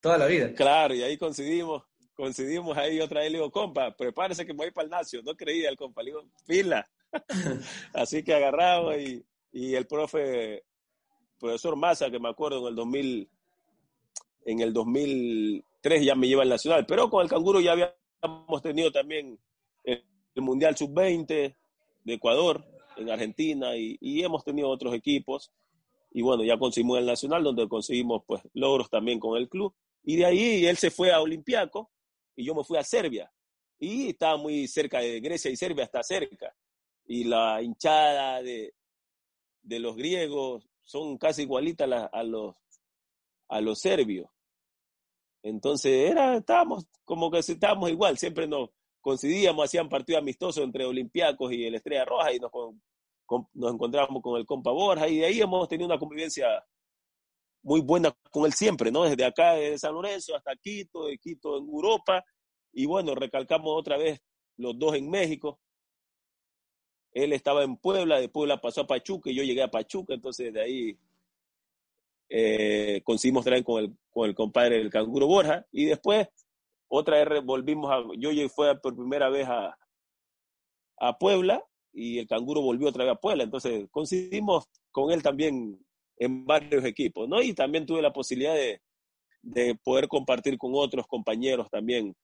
Toda 0.00 0.18
la 0.18 0.26
vida. 0.26 0.54
Claro, 0.54 0.94
y 0.94 1.02
ahí 1.02 1.18
coincidimos, 1.18 1.84
coincidimos 2.20 2.76
ahí 2.76 3.00
otra 3.00 3.20
vez, 3.20 3.32
le 3.32 3.38
digo, 3.38 3.50
compa, 3.50 3.96
prepárese 3.96 4.44
que 4.44 4.52
me 4.52 4.58
voy 4.58 4.70
para 4.70 4.84
el 4.84 4.90
Nacio. 4.90 5.22
No 5.22 5.34
creía 5.34 5.70
el 5.70 5.76
compa, 5.76 6.02
le 6.02 6.10
digo, 6.10 6.24
pila. 6.46 6.86
Así 7.94 8.22
que 8.22 8.34
agarrado 8.34 8.98
y, 8.98 9.24
y 9.52 9.74
el 9.74 9.86
profe, 9.86 10.64
profesor 11.38 11.76
Massa, 11.76 12.10
que 12.10 12.18
me 12.20 12.28
acuerdo 12.28 12.60
en 12.60 12.66
el 12.66 12.74
2000, 12.74 13.28
en 14.44 14.60
el 14.60 14.72
2003 14.74 16.04
ya 16.04 16.14
me 16.14 16.28
lleva 16.28 16.42
al 16.42 16.50
Nacional, 16.50 16.84
pero 16.86 17.08
con 17.08 17.22
el 17.22 17.30
Canguro 17.30 17.58
ya 17.60 17.72
habíamos 17.72 18.62
tenido 18.62 18.92
también 18.92 19.38
el, 19.84 20.04
Mundial 20.36 20.76
Sub-20 20.76 21.56
de 22.04 22.14
Ecuador, 22.14 22.64
en 22.96 23.10
Argentina, 23.10 23.76
y, 23.76 24.22
hemos 24.22 24.44
tenido 24.44 24.68
otros 24.68 24.94
equipos. 24.94 25.50
Y 26.12 26.22
bueno, 26.22 26.44
ya 26.44 26.58
conseguimos 26.58 26.98
el 26.98 27.06
Nacional, 27.06 27.42
donde 27.42 27.68
conseguimos 27.68 28.22
pues 28.26 28.42
logros 28.52 28.90
también 28.90 29.18
con 29.18 29.38
el 29.38 29.48
club. 29.48 29.74
Y 30.02 30.16
de 30.16 30.26
ahí 30.26 30.66
él 30.66 30.76
se 30.76 30.90
fue 30.90 31.12
a 31.12 31.20
Olimpiaco 31.20 31.90
y 32.40 32.44
yo 32.44 32.54
me 32.54 32.64
fui 32.64 32.78
a 32.78 32.84
Serbia. 32.84 33.30
Y 33.78 34.10
estaba 34.10 34.36
muy 34.36 34.66
cerca 34.66 35.00
de 35.00 35.20
Grecia 35.20 35.50
y 35.50 35.56
Serbia, 35.56 35.84
está 35.84 36.02
cerca. 36.02 36.54
Y 37.06 37.24
la 37.24 37.62
hinchada 37.62 38.42
de, 38.42 38.74
de 39.62 39.78
los 39.78 39.96
griegos 39.96 40.68
son 40.82 41.18
casi 41.18 41.42
igualitas 41.42 42.08
a, 42.12 42.22
los, 42.22 42.54
a 43.48 43.60
los 43.60 43.78
serbios. 43.78 44.28
Entonces, 45.42 46.10
era, 46.10 46.36
estábamos 46.36 46.86
como 47.04 47.30
que 47.30 47.38
estábamos 47.38 47.90
igual, 47.90 48.18
siempre 48.18 48.46
nos 48.46 48.70
coincidíamos, 49.00 49.64
hacían 49.64 49.88
partido 49.88 50.18
amistoso 50.18 50.62
entre 50.62 50.84
Olympiacos 50.84 51.52
y 51.52 51.64
el 51.64 51.74
Estrella 51.74 52.04
Roja 52.04 52.32
y 52.32 52.38
nos, 52.38 52.50
nos 53.54 53.72
encontrábamos 53.72 54.22
con 54.22 54.38
el 54.38 54.44
compa 54.44 54.70
Borja 54.70 55.08
y 55.08 55.18
de 55.18 55.26
ahí 55.26 55.40
hemos 55.40 55.66
tenido 55.68 55.86
una 55.86 55.98
convivencia 55.98 56.46
muy 57.62 57.80
buena 57.80 58.14
con 58.30 58.46
él 58.46 58.52
siempre, 58.52 58.90
¿no? 58.90 59.04
Desde 59.04 59.24
acá, 59.24 59.54
de 59.54 59.78
San 59.78 59.94
Lorenzo 59.94 60.34
hasta 60.34 60.56
Quito, 60.56 61.06
de 61.06 61.18
Quito 61.18 61.58
en 61.58 61.64
Europa. 61.64 62.24
Y 62.72 62.86
bueno, 62.86 63.14
recalcamos 63.14 63.70
otra 63.76 63.96
vez 63.96 64.20
los 64.56 64.78
dos 64.78 64.94
en 64.94 65.10
México, 65.10 65.58
él 67.12 67.32
estaba 67.32 67.64
en 67.64 67.76
Puebla, 67.76 68.20
de 68.20 68.28
Puebla 68.28 68.60
pasó 68.60 68.82
a 68.82 68.86
Pachuca 68.86 69.30
y 69.30 69.34
yo 69.34 69.42
llegué 69.42 69.62
a 69.62 69.70
Pachuca, 69.70 70.14
entonces 70.14 70.52
de 70.52 70.60
ahí 70.60 70.98
eh, 72.28 73.00
conseguimos 73.04 73.44
traer 73.44 73.64
con 73.64 73.82
el, 73.82 73.96
con 74.10 74.28
el 74.28 74.34
compadre 74.34 74.78
del 74.78 74.90
canguro 74.90 75.26
Borja. 75.26 75.66
Y 75.72 75.86
después 75.86 76.28
otra 76.88 77.24
vez 77.24 77.44
volvimos 77.44 77.90
a, 77.90 78.02
yo 78.16 78.30
fue 78.48 78.80
por 78.80 78.94
primera 78.94 79.28
vez 79.28 79.48
a, 79.48 79.76
a 80.98 81.18
Puebla 81.18 81.64
y 81.92 82.18
el 82.18 82.28
canguro 82.28 82.60
volvió 82.60 82.88
otra 82.88 83.04
vez 83.04 83.14
a 83.14 83.20
Puebla, 83.20 83.42
entonces 83.42 83.88
coincidimos 83.90 84.68
con 84.92 85.10
él 85.10 85.22
también 85.22 85.84
en 86.20 86.44
varios 86.44 86.84
equipos, 86.84 87.28
¿no? 87.28 87.42
Y 87.42 87.54
también 87.54 87.86
tuve 87.86 88.02
la 88.02 88.12
posibilidad 88.12 88.54
de, 88.54 88.80
de 89.42 89.74
poder 89.74 90.06
compartir 90.06 90.58
con 90.58 90.72
otros 90.74 91.06
compañeros 91.06 91.68
también 91.70 92.14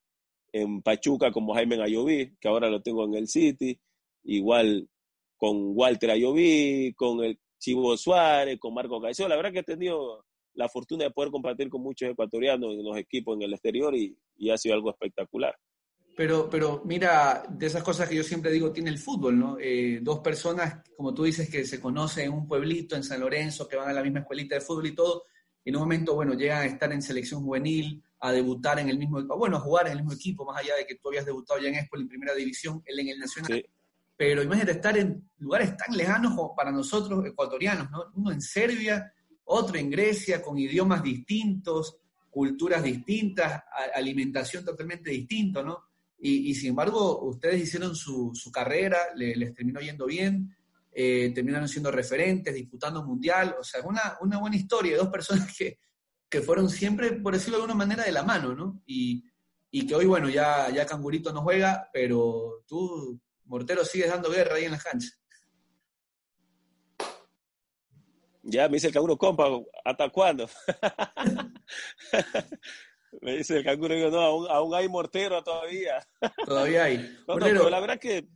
en 0.53 0.81
Pachuca 0.81 1.31
como 1.31 1.53
Jaime 1.55 1.81
Ayoví, 1.81 2.37
que 2.39 2.47
ahora 2.47 2.69
lo 2.69 2.81
tengo 2.81 3.03
en 3.05 3.15
el 3.15 3.27
City, 3.27 3.77
igual 4.23 4.87
con 5.35 5.75
Walter 5.75 6.11
Ayoví, 6.11 6.93
con 6.95 7.23
el 7.23 7.39
Chivo 7.59 7.97
Suárez, 7.97 8.59
con 8.59 8.73
Marco 8.73 9.01
Caicedo. 9.01 9.27
La 9.27 9.35
verdad 9.35 9.51
que 9.51 9.59
he 9.59 9.63
tenido 9.63 10.25
la 10.53 10.69
fortuna 10.69 11.05
de 11.05 11.11
poder 11.11 11.31
compartir 11.31 11.69
con 11.69 11.81
muchos 11.81 12.09
ecuatorianos 12.09 12.73
en 12.73 12.83
los 12.83 12.97
equipos 12.97 13.35
en 13.35 13.43
el 13.43 13.53
exterior 13.53 13.95
y, 13.95 14.15
ha 14.51 14.57
sido 14.57 14.75
algo 14.75 14.91
espectacular. 14.91 15.55
Pero, 16.17 16.49
pero 16.49 16.81
mira, 16.83 17.43
de 17.47 17.67
esas 17.67 17.83
cosas 17.83 18.09
que 18.09 18.15
yo 18.15 18.23
siempre 18.23 18.49
digo, 18.51 18.71
tiene 18.71 18.89
el 18.89 18.97
fútbol, 18.97 19.37
¿no? 19.37 19.57
Eh, 19.61 19.99
dos 20.01 20.17
personas, 20.21 20.81
como 20.95 21.13
tú 21.13 21.25
dices, 21.25 21.47
que 21.47 21.63
se 21.63 21.79
conocen 21.79 22.25
en 22.25 22.33
un 22.33 22.47
pueblito, 22.47 22.95
en 22.95 23.03
San 23.03 23.19
Lorenzo, 23.19 23.67
que 23.67 23.75
van 23.75 23.87
a 23.87 23.93
la 23.93 24.01
misma 24.01 24.21
escuelita 24.21 24.55
de 24.55 24.61
fútbol 24.61 24.87
y 24.87 24.95
todo, 24.95 25.25
en 25.63 25.75
un 25.75 25.81
momento, 25.83 26.15
bueno, 26.15 26.33
llegan 26.33 26.63
a 26.63 26.65
estar 26.65 26.91
en 26.91 27.03
selección 27.03 27.43
juvenil, 27.43 28.03
a 28.19 28.31
debutar 28.31 28.79
en 28.79 28.89
el 28.89 28.97
mismo, 28.97 29.21
bueno, 29.37 29.57
a 29.57 29.59
jugar 29.59 29.85
en 29.85 29.91
el 29.91 29.97
mismo 29.99 30.13
equipo, 30.13 30.43
más 30.43 30.57
allá 30.57 30.75
de 30.75 30.87
que 30.87 30.95
tú 30.95 31.09
habías 31.09 31.23
debutado 31.23 31.59
ya 31.59 31.69
en 31.69 31.75
Espol 31.75 32.01
en 32.01 32.07
primera 32.07 32.33
división, 32.33 32.81
él 32.87 32.99
en 32.99 33.09
el 33.09 33.19
Nacional. 33.19 33.63
Pero 34.15 34.41
imagínate 34.41 34.71
estar 34.71 34.97
en 34.97 35.29
lugares 35.37 35.77
tan 35.77 35.95
lejanos 35.95 36.33
como 36.33 36.55
para 36.55 36.71
nosotros 36.71 37.23
ecuatorianos, 37.27 37.91
¿no? 37.91 38.05
Uno 38.15 38.31
en 38.31 38.41
Serbia, 38.41 39.13
otro 39.43 39.77
en 39.77 39.91
Grecia, 39.91 40.41
con 40.41 40.57
idiomas 40.57 41.03
distintos, 41.03 41.99
culturas 42.31 42.81
distintas, 42.81 43.61
alimentación 43.93 44.65
totalmente 44.65 45.11
distinta, 45.11 45.61
¿no? 45.61 45.86
Y, 46.19 46.55
sin 46.55 46.69
embargo, 46.69 47.21
ustedes 47.25 47.61
hicieron 47.61 47.95
su, 47.95 48.33
carrera, 48.51 48.97
les 49.15 49.53
terminó 49.53 49.79
yendo 49.79 50.07
bien, 50.07 50.55
eh, 50.91 51.31
terminaron 51.33 51.69
siendo 51.69 51.91
referentes, 51.91 52.55
disputando 52.55 53.05
mundial, 53.05 53.55
o 53.59 53.63
sea, 53.63 53.81
una, 53.83 54.17
una 54.21 54.39
buena 54.39 54.55
historia 54.55 54.93
de 54.93 54.97
dos 54.97 55.09
personas 55.09 55.55
que, 55.55 55.77
que 56.27 56.41
fueron 56.41 56.69
siempre, 56.69 57.13
por 57.13 57.33
decirlo 57.33 57.57
de 57.57 57.63
alguna 57.63 57.77
manera, 57.77 58.03
de 58.03 58.11
la 58.11 58.23
mano, 58.23 58.55
¿no? 58.55 58.81
Y, 58.87 59.23
y 59.69 59.85
que 59.85 59.95
hoy, 59.95 60.05
bueno, 60.05 60.27
ya, 60.29 60.69
ya 60.71 60.85
Cangurito 60.85 61.31
no 61.31 61.43
juega, 61.43 61.89
pero 61.93 62.63
tú, 62.67 63.21
Mortero, 63.45 63.85
sigues 63.85 64.09
dando 64.09 64.31
guerra 64.31 64.55
ahí 64.55 64.65
en 64.65 64.71
las 64.71 64.83
canchas. 64.83 65.19
Ya 68.49 68.69
me 68.69 68.75
dice 68.75 68.87
el 68.87 68.93
canguro, 68.93 69.17
compa, 69.17 69.45
¿hasta 69.83 70.09
cuándo? 70.09 70.49
Me 73.21 73.37
dice 73.37 73.57
el 73.57 73.63
canguro, 73.63 73.95
digo, 73.95 74.09
no, 74.09 74.21
aún, 74.21 74.47
aún 74.49 74.75
hay 74.75 74.87
mortero 74.87 75.43
todavía. 75.43 76.05
Todavía 76.45 76.83
hay. 76.83 77.17
pero 77.25 77.69
la 77.69 77.79
verdad 77.79 77.99
que 77.99 78.27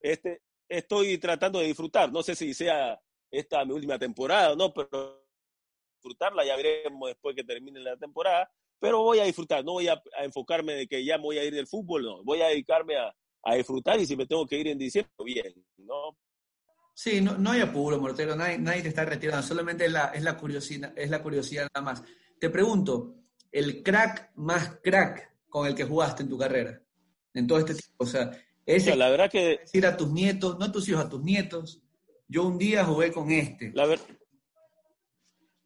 este, 0.00 0.42
estoy 0.68 1.18
tratando 1.18 1.58
de 1.58 1.66
disfrutar. 1.66 2.12
No 2.12 2.22
sé 2.22 2.34
si 2.34 2.54
sea 2.54 3.00
esta 3.30 3.64
mi 3.64 3.72
última 3.72 3.98
temporada 3.98 4.52
o 4.52 4.56
no, 4.56 4.72
pero 4.72 5.26
disfrutarla 5.94 6.44
ya 6.44 6.56
veremos 6.56 7.08
después 7.08 7.34
que 7.36 7.44
termine 7.44 7.80
la 7.80 7.96
temporada. 7.96 8.50
Pero 8.78 9.02
voy 9.02 9.18
a 9.18 9.24
disfrutar, 9.24 9.62
no 9.64 9.72
voy 9.72 9.88
a, 9.88 10.02
enfocarme 10.22 10.72
de 10.72 10.86
que 10.86 11.04
ya 11.04 11.18
me 11.18 11.24
voy 11.24 11.38
a 11.38 11.44
ir 11.44 11.54
del 11.54 11.66
fútbol, 11.66 12.02
no. 12.02 12.24
Voy 12.24 12.40
a 12.40 12.48
dedicarme 12.48 12.96
a, 12.96 13.14
a 13.42 13.54
disfrutar 13.54 14.00
y 14.00 14.06
si 14.06 14.16
me 14.16 14.26
tengo 14.26 14.46
que 14.46 14.58
ir 14.58 14.68
en 14.68 14.78
diciembre, 14.78 15.12
bien, 15.22 15.66
¿no? 15.76 16.16
Sí, 16.94 17.20
no, 17.20 17.36
no 17.36 17.50
hay 17.50 17.60
apuro, 17.60 17.98
Mortero, 17.98 18.36
nadie, 18.36 18.58
nadie 18.58 18.82
te 18.82 18.88
está 18.88 19.04
retirando, 19.04 19.46
solamente 19.46 19.86
es 19.86 19.92
la, 19.92 20.06
es 20.06 20.22
la 20.22 20.36
curiosidad, 20.36 20.92
es 20.96 21.10
la 21.10 21.22
curiosidad 21.22 21.68
nada 21.74 21.84
más. 21.84 22.02
Te 22.38 22.50
pregunto, 22.50 23.19
el 23.52 23.82
crack 23.82 24.32
más 24.36 24.78
crack 24.82 25.34
con 25.48 25.66
el 25.66 25.74
que 25.74 25.84
jugaste 25.84 26.22
en 26.22 26.28
tu 26.28 26.38
carrera, 26.38 26.80
en 27.34 27.46
todo 27.46 27.58
este 27.58 27.74
tiempo. 27.74 28.04
O 28.04 28.06
sea, 28.06 28.30
ese 28.64 28.94
la 28.96 29.10
verdad 29.10 29.30
que 29.30 29.58
decir 29.58 29.86
a 29.86 29.96
tus 29.96 30.10
nietos, 30.10 30.58
no 30.58 30.66
a 30.66 30.72
tus 30.72 30.88
hijos, 30.88 31.04
a 31.04 31.08
tus 31.08 31.22
nietos, 31.22 31.82
yo 32.28 32.44
un 32.44 32.58
día 32.58 32.84
jugué 32.84 33.12
con 33.12 33.30
este. 33.30 33.72
La 33.74 33.86
ver... 33.86 34.00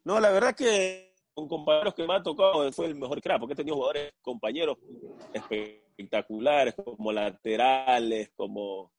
No, 0.04 0.20
la 0.20 0.30
verdad 0.30 0.54
que 0.54 1.14
con 1.34 1.48
compañeros 1.48 1.94
que 1.94 2.06
me 2.06 2.14
ha 2.14 2.22
tocado 2.22 2.70
fue 2.72 2.86
el 2.86 2.94
mejor 2.94 3.20
crack, 3.20 3.40
porque 3.40 3.54
he 3.54 3.56
tenido 3.56 3.76
jugadores, 3.76 4.14
compañeros 4.22 4.78
espectaculares, 5.32 6.74
como 6.74 7.12
laterales, 7.12 8.30
como 8.34 8.92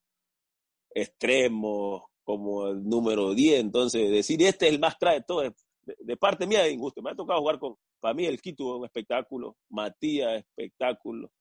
extremos, 0.89 2.03
como 2.23 2.67
el 2.67 2.87
número 2.87 3.33
10. 3.33 3.59
Entonces, 3.59 4.11
decir 4.11 4.41
este 4.43 4.67
es 4.67 4.73
el 4.73 4.79
más 4.79 4.95
crack 4.95 5.15
de 5.15 5.23
todo, 5.23 5.43
de, 5.85 6.17
parte 6.17 6.45
mía 6.45 6.65
es 6.65 6.73
injusto. 6.73 7.01
Me 7.01 7.11
ha 7.11 7.15
tocado 7.15 7.39
jugar 7.39 7.59
con 7.59 7.77
para 8.05 8.13
mí 8.13 8.27
el 8.27 8.39
Quito 8.39 8.75
es 8.75 8.79
un 8.81 8.85
espectáculo, 8.85 9.57
Matías 9.67 10.35
espectáculo. 10.37 11.31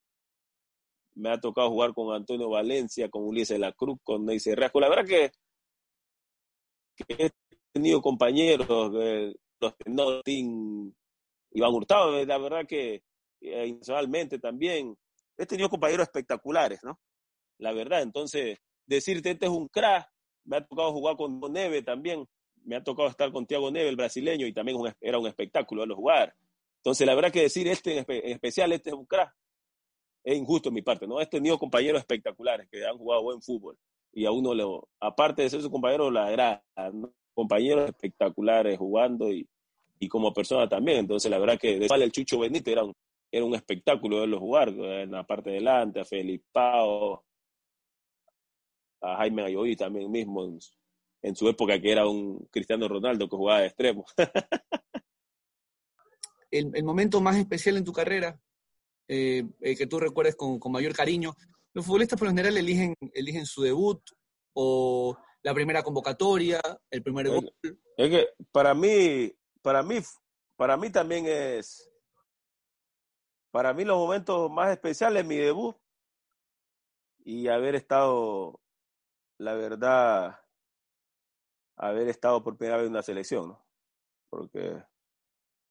Me 1.14 1.28
ha 1.28 1.38
tocado 1.38 1.68
jugar 1.68 1.92
con 1.92 2.14
Antonio 2.14 2.48
Valencia, 2.48 3.10
con 3.10 3.22
Ulises 3.22 3.56
de 3.56 3.58
la 3.58 3.72
Cruz, 3.72 3.98
con 4.02 4.24
Ney 4.24 4.38
Rasco. 4.38 4.80
La 4.80 4.88
verdad 4.88 5.04
que, 5.04 5.30
he 7.06 7.30
tenido 7.70 8.00
compañeros, 8.00 8.92
eh, 8.98 9.34
los 9.60 9.74
no, 9.84 10.22
Iván 10.24 11.74
Hurtado, 11.74 12.18
eh, 12.18 12.24
la 12.24 12.38
verdad 12.38 12.66
que 12.66 13.02
eh, 13.42 13.78
también. 14.40 14.96
He 15.36 15.44
tenido 15.44 15.68
compañeros 15.68 16.04
espectaculares, 16.06 16.80
¿no? 16.82 16.98
La 17.58 17.74
verdad, 17.74 18.00
entonces, 18.00 18.56
decirte 18.86 19.32
este 19.32 19.44
es 19.44 19.52
un 19.52 19.68
crack, 19.68 20.08
me 20.44 20.56
ha 20.56 20.64
tocado 20.64 20.92
jugar 20.94 21.18
con 21.18 21.40
Neve 21.52 21.82
también, 21.82 22.26
me 22.64 22.76
ha 22.76 22.82
tocado 22.82 23.10
estar 23.10 23.30
con 23.32 23.44
Tiago 23.44 23.70
Neve, 23.70 23.90
el 23.90 23.96
brasileño, 23.96 24.46
y 24.46 24.54
también 24.54 24.78
era 25.02 25.18
un 25.18 25.26
espectáculo 25.26 25.82
verlo 25.82 25.96
jugar. 25.96 26.34
Entonces, 26.84 27.06
la 27.06 27.14
verdad 27.14 27.32
que 27.32 27.40
decir 27.40 27.66
este 27.66 27.96
en, 27.96 28.04
especial, 28.08 28.70
este 28.72 28.90
es 28.90 28.94
un 28.94 29.06
crack, 29.06 29.34
es 30.22 30.36
injusto 30.36 30.68
en 30.68 30.74
mi 30.74 30.82
parte, 30.82 31.06
¿no? 31.06 31.18
He 31.18 31.26
tenido 31.26 31.58
compañeros 31.58 32.00
espectaculares 32.00 32.68
que 32.70 32.84
han 32.84 32.98
jugado 32.98 33.22
buen 33.22 33.40
fútbol 33.40 33.78
y 34.12 34.26
a 34.26 34.30
uno, 34.30 34.52
le, 34.52 34.64
aparte 35.00 35.42
de 35.42 35.50
ser 35.50 35.62
su 35.62 35.70
compañero, 35.70 36.10
la 36.10 36.30
era 36.30 36.62
compañeros 37.32 37.88
espectaculares 37.88 38.76
jugando 38.78 39.32
y, 39.32 39.48
y, 39.98 40.08
como 40.08 40.34
persona 40.34 40.68
también. 40.68 40.98
Entonces, 40.98 41.30
la 41.30 41.38
verdad 41.38 41.58
que 41.58 41.76
el 41.76 42.12
Chucho 42.12 42.38
Benítez 42.38 42.72
era 42.72 42.84
un, 42.84 42.94
era 43.32 43.44
un 43.46 43.54
espectáculo 43.54 44.20
verlo 44.20 44.38
jugar 44.38 44.68
en 44.68 45.10
la 45.10 45.26
parte 45.26 45.50
de 45.50 45.56
delante, 45.56 46.00
a 46.00 46.04
Felipe 46.04 46.44
Pao, 46.52 47.24
a 49.00 49.16
Jaime 49.16 49.42
Ayoví 49.44 49.74
también 49.74 50.10
mismo 50.10 50.44
en, 50.44 50.58
en, 51.22 51.34
su 51.34 51.48
época 51.48 51.80
que 51.80 51.92
era 51.92 52.06
un 52.06 52.46
Cristiano 52.50 52.86
Ronaldo 52.88 53.26
que 53.26 53.36
jugaba 53.36 53.60
de 53.60 53.68
extremo. 53.68 54.04
el, 56.58 56.84
momento 56.84 57.20
más 57.20 57.36
especial 57.36 57.76
en 57.76 57.84
tu 57.84 57.92
carrera, 57.92 58.40
eh, 59.08 59.44
eh, 59.60 59.76
que 59.76 59.86
tú 59.86 59.98
recuerdes 59.98 60.36
con, 60.36 60.60
mayor 60.70 60.94
cariño. 60.94 61.34
Los 61.72 61.84
futbolistas 61.84 62.18
por 62.18 62.28
lo 62.28 62.32
general 62.32 62.56
eligen, 62.56 62.94
eligen 63.12 63.44
su 63.46 63.62
debut 63.62 64.00
o 64.54 65.16
la 65.42 65.52
primera 65.52 65.82
convocatoria, 65.82 66.60
el 66.90 67.02
primer 67.02 67.28
gol. 67.28 67.52
Es 67.96 68.10
que 68.10 68.28
para 68.52 68.74
mí, 68.74 69.32
para 69.62 69.82
mí, 69.82 70.00
para 70.56 70.76
mí 70.76 70.90
también 70.90 71.26
es, 71.26 71.90
para 73.50 73.74
mí 73.74 73.84
los 73.84 73.98
momentos 73.98 74.50
más 74.50 74.70
especiales 74.70 75.26
mi 75.26 75.36
debut 75.36 75.76
y 77.24 77.48
haber 77.48 77.74
estado, 77.74 78.60
la 79.38 79.54
verdad, 79.54 80.40
haber 81.76 82.08
estado 82.08 82.42
por 82.44 82.56
primera 82.56 82.76
vez 82.76 82.86
en 82.86 82.92
una 82.92 83.02
selección, 83.02 83.48
¿no? 83.48 83.66
Porque 84.30 84.82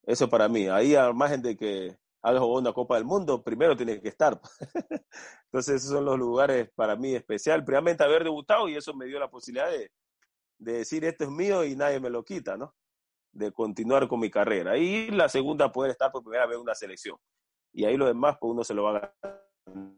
eso 0.06 0.30
para 0.30 0.48
mí. 0.48 0.68
Ahí, 0.68 0.96
al 0.96 1.14
margen 1.14 1.42
de 1.42 1.56
que 1.56 1.98
haga 2.22 2.44
una 2.46 2.74
Copa 2.74 2.96
del 2.96 3.06
Mundo, 3.06 3.44
primero 3.44 3.76
tiene 3.76 4.02
que 4.02 4.10
estar. 4.10 4.40
Entonces, 5.46 5.76
esos 5.76 5.92
son 5.92 6.06
los 6.06 6.18
lugares 6.18 6.70
para 6.76 6.96
mí 6.96 7.16
especial. 7.16 7.64
Primeramente, 7.64 8.04
haber 8.04 8.24
debutado 8.24 8.68
y 8.70 8.76
eso 8.76 8.94
me 8.94 9.06
dio 9.06 9.20
la 9.20 9.30
posibilidad 9.30 9.70
de, 9.70 9.92
decir 10.58 11.04
esto 11.04 11.26
es 11.26 11.30
mío 11.30 11.66
y 11.66 11.76
nadie 11.76 12.00
me 12.00 12.10
lo 12.10 12.24
quita, 12.24 12.56
¿no? 12.56 12.74
De 13.34 13.52
continuar 13.52 14.08
con 14.08 14.20
mi 14.20 14.30
carrera. 14.30 14.78
Y 14.78 15.10
la 15.12 15.28
segunda, 15.28 15.72
poder 15.72 15.92
estar 15.92 16.12
por 16.12 16.24
primera 16.24 16.46
vez 16.46 16.56
en 16.56 16.62
una 16.62 16.76
selección. 16.76 17.18
Y 17.74 17.86
ahí 17.86 17.98
lo 17.98 18.06
demás, 18.06 18.38
pues 18.40 18.52
uno 18.52 18.64
se 18.64 18.74
lo 18.74 18.84
va 18.84 18.90
a 18.92 18.94
ganar. 18.94 19.98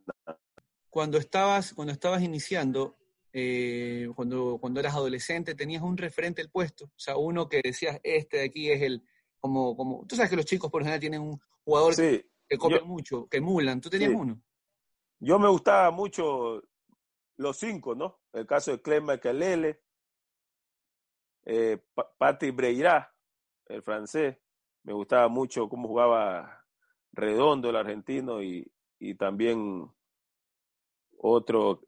Cuando 0.89 1.17
estabas, 1.17 1.73
cuando 1.73 1.91
estabas 1.91 2.23
iniciando, 2.23 2.97
eh, 3.33 4.07
cuando, 4.15 4.57
cuando 4.59 4.79
eras 4.79 4.95
adolescente, 4.95 5.53
tenías 5.53 5.83
un 5.83 5.97
referente 5.97 6.41
del 6.41 6.49
puesto. 6.49 6.85
O 6.85 6.99
sea, 6.99 7.17
uno 7.17 7.49
que 7.49 7.61
decías, 7.63 7.99
este 8.01 8.37
de 8.37 8.45
aquí 8.45 8.71
es 8.71 8.81
el, 8.81 9.03
como, 9.45 9.77
como, 9.77 10.05
tú 10.08 10.15
sabes 10.15 10.29
que 10.29 10.36
los 10.36 10.45
chicos 10.45 10.71
por 10.71 10.81
ejemplo 10.81 10.99
tienen 10.99 11.21
un 11.21 11.39
jugador 11.63 11.95
que 11.95 12.58
copian 12.58 12.88
mucho, 12.88 13.27
que 13.27 13.38
emulan. 13.38 13.79
¿Tú 13.79 13.89
tenías 13.89 14.12
uno? 14.13 14.41
Yo 15.19 15.38
me 15.39 15.47
gustaba 15.47 15.91
mucho 15.91 16.63
los 17.38 17.58
cinco, 17.58 17.93
¿no? 17.93 18.21
El 18.34 18.47
caso 18.47 18.71
de 18.71 18.81
Clem 18.81 19.08
Kelele, 19.19 19.81
eh, 21.45 21.77
Patrick 22.17 22.55
Breira, 22.55 23.13
el 23.67 23.84
francés. 23.84 24.38
Me 24.84 24.93
gustaba 24.93 25.27
mucho 25.27 25.69
cómo 25.69 25.88
jugaba 25.88 26.65
Redondo, 27.12 27.69
el 27.69 27.75
argentino, 27.75 28.41
y, 28.41 28.71
y 28.99 29.15
también 29.15 29.89
otro, 31.17 31.81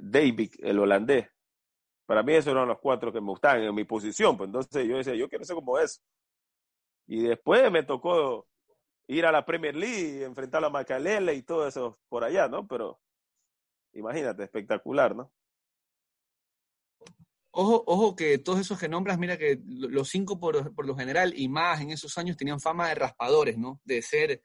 David, 0.00 0.52
el 0.60 0.78
holandés. 0.78 1.28
Para 2.06 2.22
mí 2.22 2.34
esos 2.34 2.52
eran 2.52 2.68
los 2.68 2.78
cuatro 2.78 3.12
que 3.12 3.20
me 3.20 3.28
gustaban 3.28 3.62
en 3.62 3.74
mi 3.74 3.84
posición. 3.84 4.36
Pues 4.36 4.48
entonces 4.48 4.86
yo 4.86 4.96
decía, 4.96 5.14
yo 5.14 5.28
quiero 5.28 5.44
ser 5.44 5.56
como 5.56 5.78
eso. 5.78 6.00
Y 7.06 7.22
después 7.22 7.70
me 7.70 7.82
tocó 7.82 8.46
ir 9.06 9.26
a 9.26 9.32
la 9.32 9.44
Premier 9.44 9.74
League, 9.74 10.24
enfrentar 10.24 10.64
a 10.64 10.70
Macalele 10.70 11.34
y 11.34 11.42
todo 11.42 11.66
eso 11.66 11.98
por 12.08 12.24
allá, 12.24 12.48
¿no? 12.48 12.66
Pero 12.66 13.00
imagínate, 13.92 14.44
espectacular, 14.44 15.14
¿no? 15.14 15.32
Ojo, 17.54 17.84
ojo 17.86 18.16
que 18.16 18.38
todos 18.38 18.60
esos 18.60 18.78
que 18.78 18.88
nombras, 18.88 19.18
mira 19.18 19.36
que 19.36 19.60
los 19.66 20.08
cinco 20.08 20.40
por, 20.40 20.74
por, 20.74 20.86
lo 20.86 20.96
general 20.96 21.34
y 21.36 21.48
más 21.48 21.82
en 21.82 21.90
esos 21.90 22.16
años 22.16 22.38
tenían 22.38 22.60
fama 22.60 22.88
de 22.88 22.94
raspadores, 22.94 23.58
¿no? 23.58 23.80
De 23.84 24.00
ser 24.00 24.40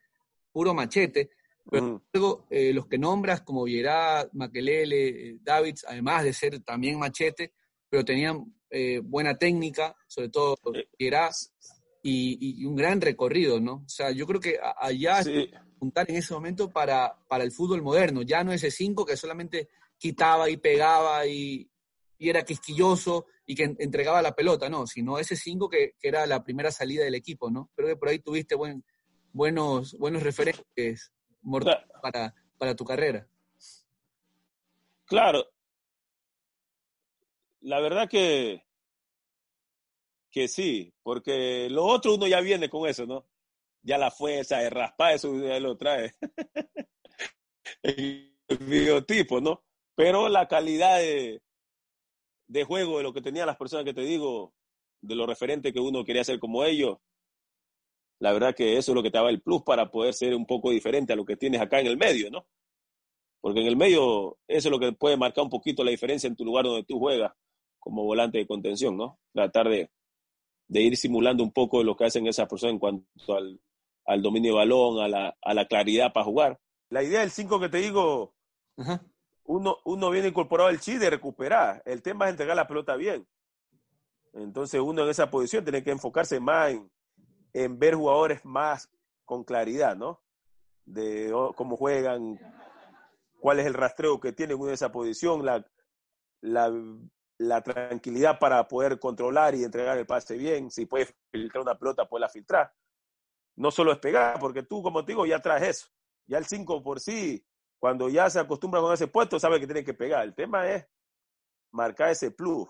puro 0.52 0.74
machete. 0.74 1.30
Pero 1.70 2.02
luego 2.12 2.46
eh, 2.50 2.72
los 2.72 2.86
que 2.86 2.98
nombras 2.98 3.42
como 3.42 3.64
Vierá, 3.64 4.28
Maquelele, 4.32 5.08
eh, 5.08 5.38
Davids, 5.40 5.84
además 5.86 6.24
de 6.24 6.32
ser 6.32 6.60
también 6.62 6.98
machete, 6.98 7.52
pero 7.88 8.04
tenían 8.04 8.54
eh, 8.70 9.00
buena 9.02 9.36
técnica, 9.36 9.94
sobre 10.06 10.28
todo 10.28 10.56
Vierá, 10.98 11.30
y, 12.02 12.64
un 12.64 12.76
gran 12.76 13.00
recorrido, 13.00 13.60
¿no? 13.60 13.82
O 13.84 13.88
sea, 13.88 14.10
yo 14.10 14.26
creo 14.26 14.40
que 14.40 14.58
allá 14.80 15.22
apuntar 15.78 16.10
en 16.10 16.16
ese 16.16 16.34
momento 16.34 16.70
para, 16.70 17.16
para 17.28 17.44
el 17.44 17.52
fútbol 17.52 17.82
moderno. 17.82 18.22
Ya 18.22 18.42
no 18.42 18.52
ese 18.52 18.70
5 18.70 19.06
que 19.06 19.16
solamente 19.16 19.68
quitaba 19.96 20.50
y 20.50 20.56
pegaba 20.56 21.26
y, 21.26 21.70
y 22.18 22.28
era 22.28 22.44
quisquilloso 22.44 23.26
y 23.46 23.54
que 23.54 23.76
entregaba 23.78 24.20
la 24.20 24.34
pelota, 24.34 24.68
no, 24.68 24.86
sino 24.86 25.18
ese 25.18 25.36
5 25.36 25.68
que, 25.68 25.94
que, 25.98 26.08
era 26.08 26.26
la 26.26 26.42
primera 26.42 26.70
salida 26.70 27.04
del 27.04 27.14
equipo, 27.14 27.50
¿no? 27.50 27.70
Creo 27.74 27.88
que 27.88 27.96
por 27.96 28.08
ahí 28.08 28.18
tuviste 28.18 28.54
buen, 28.54 28.84
buenos, 29.32 29.96
buenos 29.98 30.22
referentes 30.22 31.12
para, 32.02 32.34
para 32.58 32.74
tu 32.74 32.84
carrera. 32.84 33.28
Claro. 35.04 35.46
La 37.60 37.80
verdad 37.80 38.08
que, 38.08 38.64
que 40.30 40.48
sí, 40.48 40.92
porque 41.02 41.68
lo 41.70 41.84
otro 41.84 42.14
uno 42.14 42.26
ya 42.26 42.40
viene 42.40 42.68
con 42.68 42.88
eso, 42.88 43.06
¿no? 43.06 43.26
Ya 43.82 43.98
la 43.98 44.10
fuerza 44.10 44.58
de 44.58 44.70
raspar, 44.70 45.14
eso 45.14 45.34
ya 45.38 45.58
lo 45.60 45.76
trae. 45.76 46.14
El 47.82 48.34
biotipo, 48.60 49.40
¿no? 49.40 49.62
Pero 49.94 50.28
la 50.28 50.48
calidad 50.48 50.98
de, 50.98 51.42
de 52.46 52.64
juego 52.64 52.98
de 52.98 53.02
lo 53.02 53.12
que 53.12 53.22
tenían 53.22 53.46
las 53.46 53.56
personas 53.56 53.84
que 53.84 53.94
te 53.94 54.02
digo, 54.02 54.54
de 55.00 55.14
lo 55.14 55.26
referente 55.26 55.72
que 55.72 55.80
uno 55.80 56.04
quería 56.04 56.24
ser 56.24 56.38
como 56.38 56.64
ellos, 56.64 56.98
la 58.20 58.32
verdad 58.32 58.54
que 58.54 58.76
eso 58.76 58.92
es 58.92 58.96
lo 58.96 59.02
que 59.02 59.10
te 59.10 59.18
daba 59.18 59.30
el 59.30 59.40
plus 59.40 59.62
para 59.62 59.90
poder 59.90 60.14
ser 60.14 60.34
un 60.34 60.46
poco 60.46 60.70
diferente 60.70 61.12
a 61.12 61.16
lo 61.16 61.24
que 61.24 61.36
tienes 61.36 61.60
acá 61.60 61.80
en 61.80 61.86
el 61.86 61.96
medio, 61.96 62.30
¿no? 62.30 62.46
Porque 63.40 63.60
en 63.60 63.66
el 63.66 63.76
medio 63.76 64.38
eso 64.48 64.68
es 64.68 64.72
lo 64.72 64.80
que 64.80 64.92
puede 64.92 65.16
marcar 65.16 65.44
un 65.44 65.50
poquito 65.50 65.84
la 65.84 65.90
diferencia 65.90 66.26
en 66.26 66.34
tu 66.34 66.44
lugar 66.44 66.64
donde 66.64 66.84
tú 66.84 66.98
juegas 66.98 67.32
como 67.78 68.04
volante 68.04 68.38
de 68.38 68.46
contención, 68.46 68.96
¿no? 68.96 69.20
Tratar 69.32 69.68
de, 69.68 69.90
de 70.68 70.82
ir 70.82 70.96
simulando 70.96 71.42
un 71.42 71.52
poco 71.52 71.82
lo 71.82 71.96
que 71.96 72.04
hacen 72.04 72.26
esas 72.26 72.48
personas 72.48 72.74
en 72.74 72.78
cuanto 72.78 73.36
al, 73.36 73.60
al 74.06 74.22
dominio 74.22 74.52
de 74.52 74.58
balón, 74.58 75.02
a 75.02 75.08
la, 75.08 75.36
a 75.42 75.54
la 75.54 75.66
claridad 75.66 76.12
para 76.12 76.24
jugar. 76.24 76.60
La 76.90 77.02
idea 77.02 77.20
del 77.20 77.30
5 77.30 77.60
que 77.60 77.68
te 77.68 77.78
digo, 77.78 78.34
uno, 79.44 79.78
uno 79.84 80.10
viene 80.10 80.28
incorporado 80.28 80.68
al 80.68 80.80
chi 80.80 80.98
de 80.98 81.10
recuperar. 81.10 81.82
El 81.84 82.02
tema 82.02 82.26
es 82.26 82.32
entregar 82.32 82.56
la 82.56 82.68
pelota 82.68 82.96
bien. 82.96 83.26
Entonces 84.34 84.80
uno 84.80 85.02
en 85.02 85.10
esa 85.10 85.30
posición 85.30 85.64
tiene 85.64 85.82
que 85.82 85.90
enfocarse 85.90 86.38
más 86.38 86.70
en, 86.70 86.90
en 87.52 87.78
ver 87.78 87.94
jugadores 87.94 88.44
más 88.44 88.90
con 89.24 89.44
claridad, 89.44 89.96
¿no? 89.96 90.22
De 90.84 91.32
cómo 91.54 91.76
juegan, 91.76 92.38
cuál 93.40 93.60
es 93.60 93.66
el 93.66 93.74
rastreo 93.74 94.20
que 94.20 94.32
tienen 94.32 94.60
en 94.60 94.70
esa 94.70 94.90
posición, 94.92 95.44
la, 95.44 95.66
la, 96.40 96.72
la, 97.38 97.62
tranquilidad 97.62 98.38
para 98.38 98.66
poder 98.68 98.98
controlar 98.98 99.54
y 99.54 99.64
entregar 99.64 99.96
el 99.98 100.06
pase 100.06 100.36
bien. 100.36 100.70
Si 100.70 100.86
puedes 100.86 101.14
filtrar 101.30 101.62
una 101.62 101.78
pelota, 101.78 102.08
la 102.10 102.28
filtrar. 102.28 102.72
No 103.56 103.70
solo 103.70 103.92
es 103.92 103.98
pegar, 103.98 104.38
porque 104.38 104.62
tú, 104.62 104.82
como 104.82 105.04
te 105.04 105.12
digo, 105.12 105.26
ya 105.26 105.40
traes 105.40 105.68
eso. 105.68 105.88
Ya 106.26 106.38
el 106.38 106.46
5 106.46 106.82
por 106.82 107.00
sí, 107.00 107.44
cuando 107.80 108.08
ya 108.08 108.28
se 108.30 108.38
acostumbra 108.38 108.80
con 108.80 108.92
ese 108.92 109.08
puesto, 109.08 109.38
sabe 109.40 109.58
que 109.58 109.66
tiene 109.66 109.84
que 109.84 109.94
pegar. 109.94 110.24
El 110.24 110.34
tema 110.34 110.68
es 110.68 110.86
marcar 111.72 112.10
ese 112.10 112.30
plus 112.30 112.68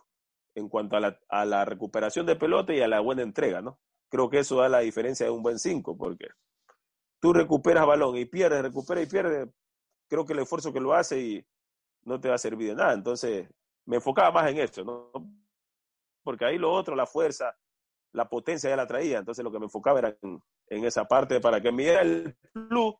en 0.55 0.69
cuanto 0.69 0.97
a 0.97 1.01
la, 1.01 1.21
a 1.29 1.45
la 1.45 1.65
recuperación 1.65 2.27
de 2.27 2.37
pelota 2.37 2.73
y 2.73 2.81
a 2.81 2.89
la 2.89 3.01
buena 3.01 3.23
entrega, 3.23 3.61
¿no? 3.61 3.81
creo 4.09 4.29
que 4.29 4.41
eso 4.41 4.57
da 4.57 4.69
la 4.69 4.81
diferencia 4.81 5.27
de 5.27 5.33
un 5.33 5.43
buen 5.43 5.59
5, 5.59 5.97
porque 5.97 6.29
tú 7.21 7.33
recuperas 7.33 7.87
balón 7.87 8.17
y 8.17 8.25
pierdes, 8.25 8.63
recuperas 8.63 9.05
y 9.05 9.07
pierdes, 9.07 9.49
creo 10.09 10.25
que 10.25 10.33
el 10.33 10.41
esfuerzo 10.41 10.73
que 10.73 10.81
lo 10.81 10.95
hace 10.95 11.21
y 11.21 11.47
no 12.05 12.21
te 12.21 12.29
va 12.29 12.37
a 12.37 12.39
servir 12.39 12.69
de 12.69 12.75
nada. 12.75 12.95
Entonces, 12.95 13.49
me 13.89 13.97
enfocaba 13.97 14.31
más 14.31 14.51
en 14.51 14.59
esto, 14.59 14.85
¿no? 14.85 15.11
Porque 16.23 16.45
ahí 16.45 16.59
lo 16.59 16.71
otro, 16.71 16.95
la 16.95 17.07
fuerza, 17.07 17.57
la 18.13 18.29
potencia 18.29 18.69
ya 18.69 18.77
la 18.77 18.87
traía, 18.87 19.19
entonces 19.19 19.43
lo 19.43 19.51
que 19.51 19.59
me 19.59 19.65
enfocaba 19.65 19.99
era 19.99 20.17
en, 20.21 20.85
esa 20.85 21.07
parte 21.07 21.41
para 21.41 21.63
que 21.63 21.73
me 21.73 21.85
diera 21.85 22.03
el 22.03 22.37
plus 22.53 22.97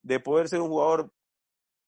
de 0.00 0.20
poder 0.20 0.48
ser 0.48 0.60
un 0.60 0.68
jugador 0.68 1.12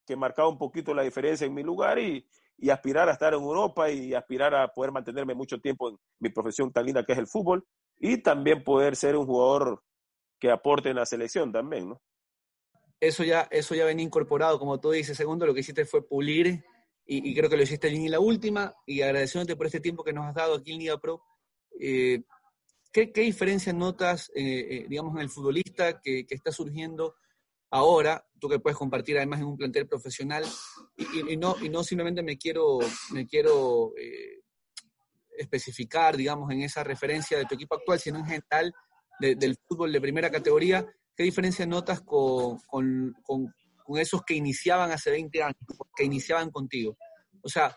que 0.04 0.16
marcaba 0.16 0.48
un 0.48 0.58
poquito 0.58 0.92
la 0.94 1.02
diferencia 1.02 1.46
en 1.46 1.54
mi 1.54 1.62
lugar 1.62 2.00
y, 2.00 2.26
y 2.58 2.70
aspirar 2.70 3.08
a 3.08 3.12
estar 3.12 3.32
en 3.34 3.40
Europa 3.40 3.88
y 3.88 4.14
aspirar 4.14 4.52
a 4.52 4.66
poder 4.66 4.90
mantenerme 4.90 5.34
mucho 5.34 5.60
tiempo 5.60 5.90
en 5.90 5.98
mi 6.18 6.30
profesión 6.30 6.72
tan 6.72 6.86
linda 6.86 7.04
que 7.04 7.12
es 7.12 7.18
el 7.18 7.28
fútbol 7.28 7.64
y 7.98 8.20
también 8.20 8.64
poder 8.64 8.96
ser 8.96 9.16
un 9.16 9.26
jugador 9.26 9.80
que 10.40 10.50
aporte 10.50 10.90
en 10.90 10.96
la 10.96 11.06
selección 11.06 11.52
también, 11.52 11.90
¿no? 11.90 12.02
Eso 12.98 13.22
ya, 13.22 13.46
eso 13.52 13.76
ya 13.76 13.84
venía 13.84 14.04
incorporado, 14.04 14.58
como 14.58 14.80
tú 14.80 14.90
dices, 14.90 15.16
segundo, 15.16 15.46
lo 15.46 15.54
que 15.54 15.60
hiciste 15.60 15.84
fue 15.84 16.06
pulir 16.06 16.64
y, 17.06 17.34
creo 17.34 17.50
que 17.50 17.56
lo 17.56 17.62
hiciste 17.62 17.88
en 17.88 18.10
la 18.10 18.20
última 18.20 18.74
y 18.86 19.02
agradeciéndote 19.02 19.56
por 19.56 19.66
este 19.66 19.80
tiempo 19.80 20.02
que 20.02 20.12
nos 20.12 20.26
has 20.26 20.34
dado 20.34 20.54
aquí 20.54 20.72
en 20.72 20.78
Liga 20.78 20.98
Pro. 20.98 21.22
Eh, 21.78 22.22
¿qué, 22.90 23.12
¿qué, 23.12 23.20
diferencias 23.20 23.74
notas, 23.74 24.30
eh, 24.34 24.66
eh, 24.70 24.86
digamos, 24.88 25.14
en 25.14 25.20
el 25.20 25.28
futbolista 25.28 26.00
que, 26.00 26.24
está 26.30 26.50
surgiendo 26.50 27.16
ahora? 27.70 28.26
Tú 28.38 28.48
que 28.48 28.58
puedes 28.58 28.78
compartir 28.78 29.18
además 29.18 29.40
en 29.40 29.46
un 29.46 29.56
plantel 29.56 29.86
profesional 29.86 30.44
y, 31.28 31.36
no, 31.36 31.56
y 31.62 31.68
no 31.68 31.84
simplemente 31.84 32.22
me 32.22 32.38
quiero, 32.38 32.78
me 33.12 33.26
quiero 33.26 33.92
especificar, 35.36 36.16
digamos, 36.16 36.50
en 36.52 36.62
esa 36.62 36.84
referencia 36.84 37.36
de 37.36 37.44
tu 37.44 37.54
equipo 37.54 37.74
actual, 37.74 37.98
sino 37.98 38.18
en 38.18 38.26
general 38.26 38.72
del 39.20 39.56
fútbol 39.66 39.92
de 39.92 40.00
primera 40.00 40.30
categoría, 40.30 40.86
¿qué 41.14 41.22
diferencia 41.22 41.66
notas 41.66 42.00
con, 42.00 42.58
con, 42.66 43.54
esos 43.98 44.22
que 44.24 44.34
iniciaban 44.34 44.90
hace 44.90 45.10
20 45.10 45.42
años, 45.42 45.56
que 45.96 46.04
iniciaban 46.04 46.50
contigo? 46.50 46.96
O 47.42 47.48
sea, 47.48 47.76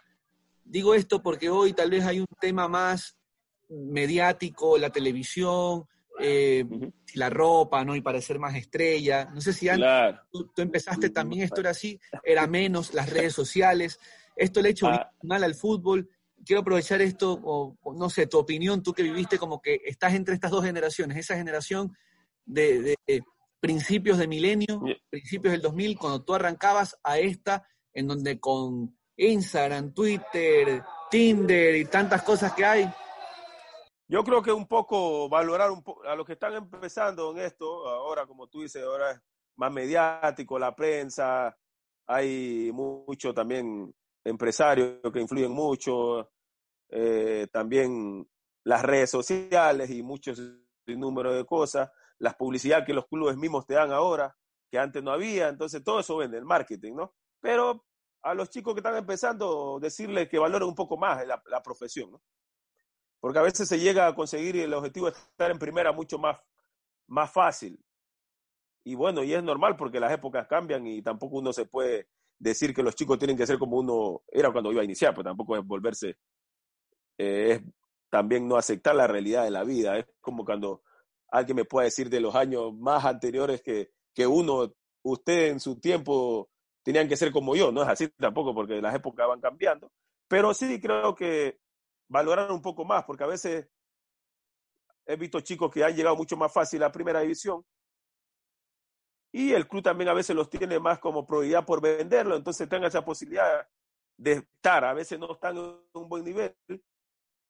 digo 0.63 0.93
esto 0.93 1.21
porque 1.21 1.49
hoy 1.49 1.73
tal 1.73 1.89
vez 1.89 2.05
hay 2.05 2.19
un 2.19 2.27
tema 2.39 2.67
más 2.67 3.17
mediático, 3.69 4.77
la 4.77 4.89
televisión, 4.89 5.85
eh, 6.19 6.65
la 7.13 7.29
ropa, 7.29 7.83
¿no? 7.83 7.95
Y 7.95 8.01
parecer 8.01 8.39
más 8.39 8.55
estrella. 8.55 9.25
No 9.25 9.41
sé 9.41 9.53
si 9.53 9.69
antes 9.69 10.19
tú, 10.31 10.49
empezaste 10.57 11.09
también, 11.09 11.43
esto 11.43 11.61
era 11.61 11.71
así, 11.71 11.99
era 12.23 12.47
menos, 12.47 12.93
las 12.93 13.09
redes 13.09 13.33
sociales. 13.33 13.99
Esto 14.35 14.61
le 14.61 14.69
ha 14.69 14.71
hecho 14.71 14.87
ah. 14.87 15.11
mal 15.23 15.43
al 15.43 15.55
fútbol 15.55 16.09
quiero 16.47 16.61
aprovechar 16.61 17.01
esto, 17.01 17.39
o, 17.43 17.77
no 17.93 18.09
sé, 18.09 18.25
tu 18.27 18.37
opinión, 18.37 18.81
tú 18.81 18.93
que 18.93 19.03
viviste 19.03 19.37
como 19.37 19.61
que 19.61 19.81
estás 19.85 20.13
entre 20.13 20.33
estas 20.33 20.51
dos 20.51 20.63
generaciones, 20.63 21.17
esa 21.17 21.35
generación 21.35 21.95
de, 22.45 22.95
principios 23.59 24.17
de 24.17 24.27
milenio, 24.27 24.81
principios 25.09 25.51
del 25.51 25.61
2000, 25.61 25.97
cuando 25.97 26.23
tú 26.23 26.33
arrancabas 26.33 26.97
a 27.03 27.19
esta, 27.19 27.67
en 27.93 28.07
donde 28.07 28.39
con 28.39 28.97
Instagram, 29.15 29.93
Twitter, 29.93 30.83
Tinder 31.09 31.75
y 31.75 31.85
tantas 31.85 32.21
cosas 32.23 32.53
que 32.53 32.65
hay. 32.65 32.89
Yo 34.07 34.23
creo 34.23 34.41
que 34.41 34.51
un 34.51 34.67
poco 34.67 35.27
valorar 35.27 35.71
un 35.71 35.83
a 36.05 36.15
los 36.15 36.25
que 36.25 36.33
están 36.33 36.53
empezando 36.53 37.31
en 37.31 37.39
esto, 37.39 37.87
ahora 37.89 38.25
como 38.25 38.47
tú 38.47 38.61
dices, 38.61 38.83
ahora 38.83 39.11
es 39.11 39.21
más 39.57 39.71
mediático, 39.71 40.57
la 40.57 40.75
prensa, 40.75 41.57
hay 42.05 42.71
mucho 42.73 43.33
también 43.33 43.93
empresarios 44.23 44.99
que 45.11 45.19
influyen 45.19 45.51
mucho, 45.51 46.31
eh, 46.89 47.47
también 47.51 48.25
las 48.63 48.81
redes 48.81 49.09
sociales 49.09 49.89
y 49.89 50.01
muchos 50.03 50.41
número 50.85 51.33
de 51.33 51.45
cosas, 51.45 51.89
las 52.19 52.35
publicidad 52.35 52.85
que 52.85 52.93
los 52.93 53.07
clubes 53.07 53.37
mismos 53.37 53.65
te 53.65 53.75
dan 53.75 53.91
ahora, 53.91 54.35
que 54.69 54.79
antes 54.79 55.03
no 55.03 55.11
había, 55.11 55.49
entonces 55.49 55.83
todo 55.83 55.99
eso 55.99 56.17
vende 56.17 56.37
el 56.37 56.45
marketing, 56.45 56.95
¿no? 56.95 57.13
Pero 57.39 57.85
a 58.21 58.33
los 58.33 58.49
chicos 58.49 58.73
que 58.73 58.79
están 58.79 58.97
empezando, 58.97 59.79
decirles 59.79 60.27
que 60.27 60.39
valoren 60.39 60.67
un 60.67 60.75
poco 60.75 60.97
más 60.97 61.25
la, 61.25 61.41
la 61.47 61.61
profesión, 61.61 62.11
¿no? 62.11 62.21
Porque 63.19 63.39
a 63.39 63.43
veces 63.43 63.67
se 63.67 63.79
llega 63.79 64.07
a 64.07 64.15
conseguir 64.15 64.57
el 64.57 64.73
objetivo 64.73 65.09
de 65.09 65.17
estar 65.17 65.49
en 65.49 65.57
primera 65.57 65.91
mucho 65.91 66.19
más, 66.19 66.37
más 67.07 67.31
fácil. 67.31 67.79
Y 68.83 68.95
bueno, 68.95 69.23
y 69.23 69.33
es 69.33 69.43
normal 69.43 69.75
porque 69.75 69.99
las 69.99 70.11
épocas 70.11 70.47
cambian 70.47 70.85
y 70.87 71.01
tampoco 71.01 71.37
uno 71.37 71.51
se 71.51 71.65
puede 71.65 72.07
decir 72.39 72.73
que 72.73 72.83
los 72.83 72.95
chicos 72.95 73.17
tienen 73.17 73.35
que 73.35 73.47
ser 73.47 73.57
como 73.57 73.77
uno 73.77 74.21
era 74.27 74.51
cuando 74.51 74.71
iba 74.71 74.81
a 74.81 74.85
iniciar, 74.85 75.13
pues 75.13 75.25
tampoco 75.25 75.57
es 75.57 75.65
volverse, 75.65 76.17
eh, 77.17 77.51
es 77.51 77.61
también 78.09 78.47
no 78.47 78.55
aceptar 78.55 78.95
la 78.95 79.07
realidad 79.07 79.43
de 79.43 79.51
la 79.51 79.63
vida. 79.63 79.97
Es 79.97 80.05
como 80.21 80.45
cuando 80.45 80.83
alguien 81.29 81.55
me 81.55 81.65
puede 81.65 81.85
decir 81.85 82.09
de 82.09 82.21
los 82.21 82.35
años 82.35 82.73
más 82.73 83.05
anteriores 83.05 83.61
que, 83.61 83.91
que 84.13 84.25
uno, 84.27 84.73
usted 85.03 85.49
en 85.49 85.59
su 85.59 85.79
tiempo 85.79 86.49
tenían 86.83 87.07
que 87.07 87.17
ser 87.17 87.31
como 87.31 87.55
yo, 87.55 87.71
no 87.71 87.83
es 87.83 87.89
así 87.89 88.07
tampoco 88.17 88.53
porque 88.53 88.81
las 88.81 88.95
épocas 88.95 89.27
van 89.27 89.41
cambiando, 89.41 89.91
pero 90.27 90.53
sí 90.53 90.79
creo 90.79 91.13
que 91.15 91.59
valorar 92.09 92.51
un 92.51 92.61
poco 92.61 92.85
más, 92.85 93.03
porque 93.03 93.23
a 93.23 93.27
veces 93.27 93.67
he 95.05 95.15
visto 95.15 95.41
chicos 95.41 95.71
que 95.71 95.83
han 95.83 95.95
llegado 95.95 96.15
mucho 96.15 96.37
más 96.37 96.51
fácil 96.53 96.83
a 96.83 96.91
primera 96.91 97.21
división 97.21 97.65
y 99.31 99.51
el 99.51 99.67
club 99.67 99.83
también 99.83 100.09
a 100.09 100.13
veces 100.13 100.35
los 100.35 100.49
tiene 100.49 100.79
más 100.79 100.99
como 100.99 101.27
prioridad 101.27 101.65
por 101.65 101.81
venderlo, 101.81 102.35
entonces 102.35 102.69
tengan 102.69 102.87
esa 102.87 103.03
posibilidad 103.03 103.67
de 104.17 104.33
estar, 104.33 104.83
a 104.85 104.93
veces 104.93 105.19
no 105.19 105.33
están 105.33 105.57
en 105.57 105.77
un 105.93 106.09
buen 106.09 106.23
nivel 106.23 106.55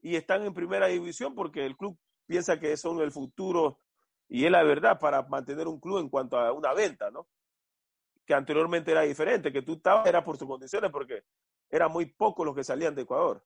y 0.02 0.16
están 0.16 0.44
en 0.44 0.54
primera 0.54 0.88
división 0.88 1.34
porque 1.34 1.66
el 1.66 1.78
club 1.78 1.98
piensa 2.28 2.60
que 2.60 2.78
son 2.78 3.02
el 3.02 3.12
futuro 3.12 3.80
y 4.28 4.46
es 4.46 4.52
la 4.52 4.64
verdad 4.64 5.00
para 5.00 5.24
mantener 5.24 5.68
un 5.68 5.80
club 5.80 6.00
en 6.00 6.10
cuanto 6.10 6.38
a 6.38 6.52
una 6.52 6.74
venta, 6.74 7.10
¿no? 7.10 7.28
Que 8.26 8.34
anteriormente 8.34 8.92
era 8.92 9.02
diferente, 9.02 9.52
que 9.52 9.62
tú 9.62 9.74
estabas, 9.74 10.06
era 10.06 10.24
por 10.24 10.38
sus 10.38 10.48
condiciones 10.48 10.92
porque 10.92 11.24
eran 11.70 11.92
muy 11.92 12.06
pocos 12.06 12.46
los 12.46 12.54
que 12.54 12.64
salían 12.64 12.94
de 12.94 13.04
Ecuador. 13.04 13.44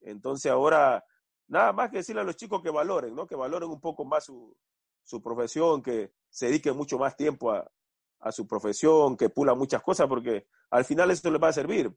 Entonces 0.00 0.50
ahora, 0.50 1.04
nada 1.46 1.72
más 1.72 1.90
que 1.90 1.98
decirle 1.98 2.22
a 2.22 2.24
los 2.24 2.36
chicos 2.36 2.62
que 2.62 2.70
valoren, 2.70 3.14
¿no? 3.14 3.26
Que 3.26 3.36
valoren 3.36 3.68
un 3.68 3.80
poco 3.80 4.04
más 4.04 4.24
su, 4.24 4.56
su 5.02 5.22
profesión, 5.22 5.82
que, 5.82 6.12
se 6.34 6.46
dediquen 6.46 6.76
mucho 6.76 6.98
más 6.98 7.16
tiempo 7.16 7.52
a, 7.52 7.70
a 8.18 8.32
su 8.32 8.44
profesión, 8.44 9.16
que 9.16 9.28
pulan 9.28 9.56
muchas 9.56 9.80
cosas, 9.82 10.08
porque 10.08 10.48
al 10.70 10.84
final 10.84 11.12
esto 11.12 11.30
les 11.30 11.40
va 11.40 11.48
a 11.48 11.52
servir. 11.52 11.96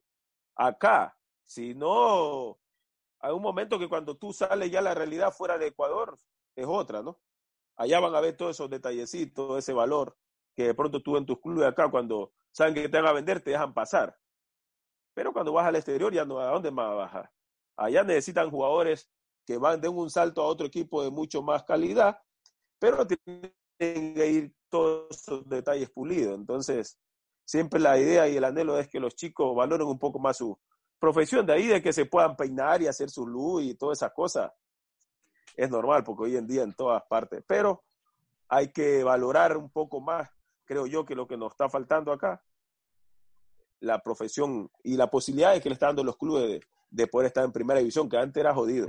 Acá, 0.56 1.17
si 1.43 1.73
no, 1.73 2.60
hay 3.19 3.34
un 3.34 3.41
momento 3.41 3.80
que 3.80 3.89
cuando 3.89 4.15
tú 4.15 4.34
sales 4.34 4.71
ya 4.71 4.82
la 4.82 4.93
realidad 4.93 5.32
fuera 5.32 5.58
de 5.58 5.67
Ecuador 5.67 6.17
es 6.56 6.65
otra, 6.67 7.01
¿no? 7.01 7.19
Allá 7.75 7.99
van 7.99 8.15
a 8.15 8.21
ver 8.21 8.36
todos 8.36 8.56
esos 8.56 8.69
detallecitos, 8.69 9.58
ese 9.58 9.73
valor 9.73 10.17
que 10.56 10.65
de 10.65 10.73
pronto 10.73 11.01
tú 11.01 11.17
en 11.17 11.25
tus 11.25 11.39
clubes 11.39 11.67
acá, 11.67 11.89
cuando 11.89 12.34
saben 12.51 12.73
que 12.73 12.89
te 12.89 12.97
van 12.97 13.08
a 13.08 13.13
vender, 13.13 13.41
te 13.41 13.51
dejan 13.51 13.73
pasar. 13.73 14.17
Pero 15.13 15.32
cuando 15.32 15.53
vas 15.53 15.67
al 15.67 15.75
exterior 15.75 16.13
ya 16.13 16.25
no, 16.25 16.39
¿a 16.39 16.47
dónde 16.47 16.71
más 16.71 16.95
bajar? 16.95 17.32
Allá 17.75 18.03
necesitan 18.03 18.49
jugadores 18.49 19.10
que 19.45 19.58
van 19.58 19.80
de 19.80 19.88
un 19.88 20.10
salto 20.10 20.41
a 20.41 20.47
otro 20.47 20.65
equipo 20.65 21.03
de 21.03 21.12
mucho 21.12 21.41
más 21.43 21.63
calidad, 21.63 22.19
pero 22.80 23.06
tienen 23.06 23.53
que 23.77 24.27
ir 24.32 24.56
todos 24.69 25.08
esos 25.12 25.47
detalles 25.47 25.89
pulidos. 25.91 26.36
Entonces, 26.36 26.99
siempre 27.45 27.80
la 27.80 27.99
idea 27.99 28.27
y 28.27 28.38
el 28.38 28.43
anhelo 28.43 28.77
es 28.80 28.88
que 28.88 28.99
los 28.99 29.15
chicos 29.15 29.56
valoren 29.56 29.88
un 29.88 29.99
poco 29.99 30.19
más 30.19 30.38
su 30.38 30.60
profesión, 31.00 31.46
de 31.46 31.54
ahí 31.54 31.68
de 31.68 31.82
que 31.82 31.94
se 31.94 32.06
puedan 32.06 32.36
peinar 32.36 32.82
y 32.82 32.88
hacer 32.88 33.10
su 33.10 33.28
luz 33.28 33.64
y 33.64 33.76
todas 33.76 34.00
esas 34.00 34.14
cosas. 34.14 34.52
Es 35.56 35.70
normal, 35.70 36.04
porque 36.04 36.24
hoy 36.24 36.38
en 36.38 36.48
día 36.48 36.64
en 36.64 36.74
todas 36.74 37.04
partes, 37.10 37.44
pero 37.48 37.84
hay 38.48 38.72
que 38.72 39.04
valorar 39.04 39.58
un 39.58 39.70
poco 39.70 40.00
más, 40.00 40.30
creo 40.66 40.86
yo, 40.86 41.06
que 41.06 41.16
lo 41.16 41.28
que 41.28 41.38
nos 41.38 41.52
está 41.52 41.70
faltando 41.70 42.12
acá, 42.12 42.44
la 43.80 44.02
profesión 44.02 44.72
y 44.84 44.96
la 44.96 45.10
posibilidad 45.10 45.54
de 45.54 45.62
que 45.62 45.70
le 45.70 45.74
están 45.74 45.90
dando 45.90 46.04
los 46.04 46.18
clubes 46.18 46.62
de, 46.90 47.08
poder 47.08 47.28
estar 47.28 47.44
en 47.44 47.52
primera 47.52 47.80
división, 47.80 48.10
que 48.10 48.18
antes 48.18 48.40
era 48.40 48.54
jodido. 48.54 48.88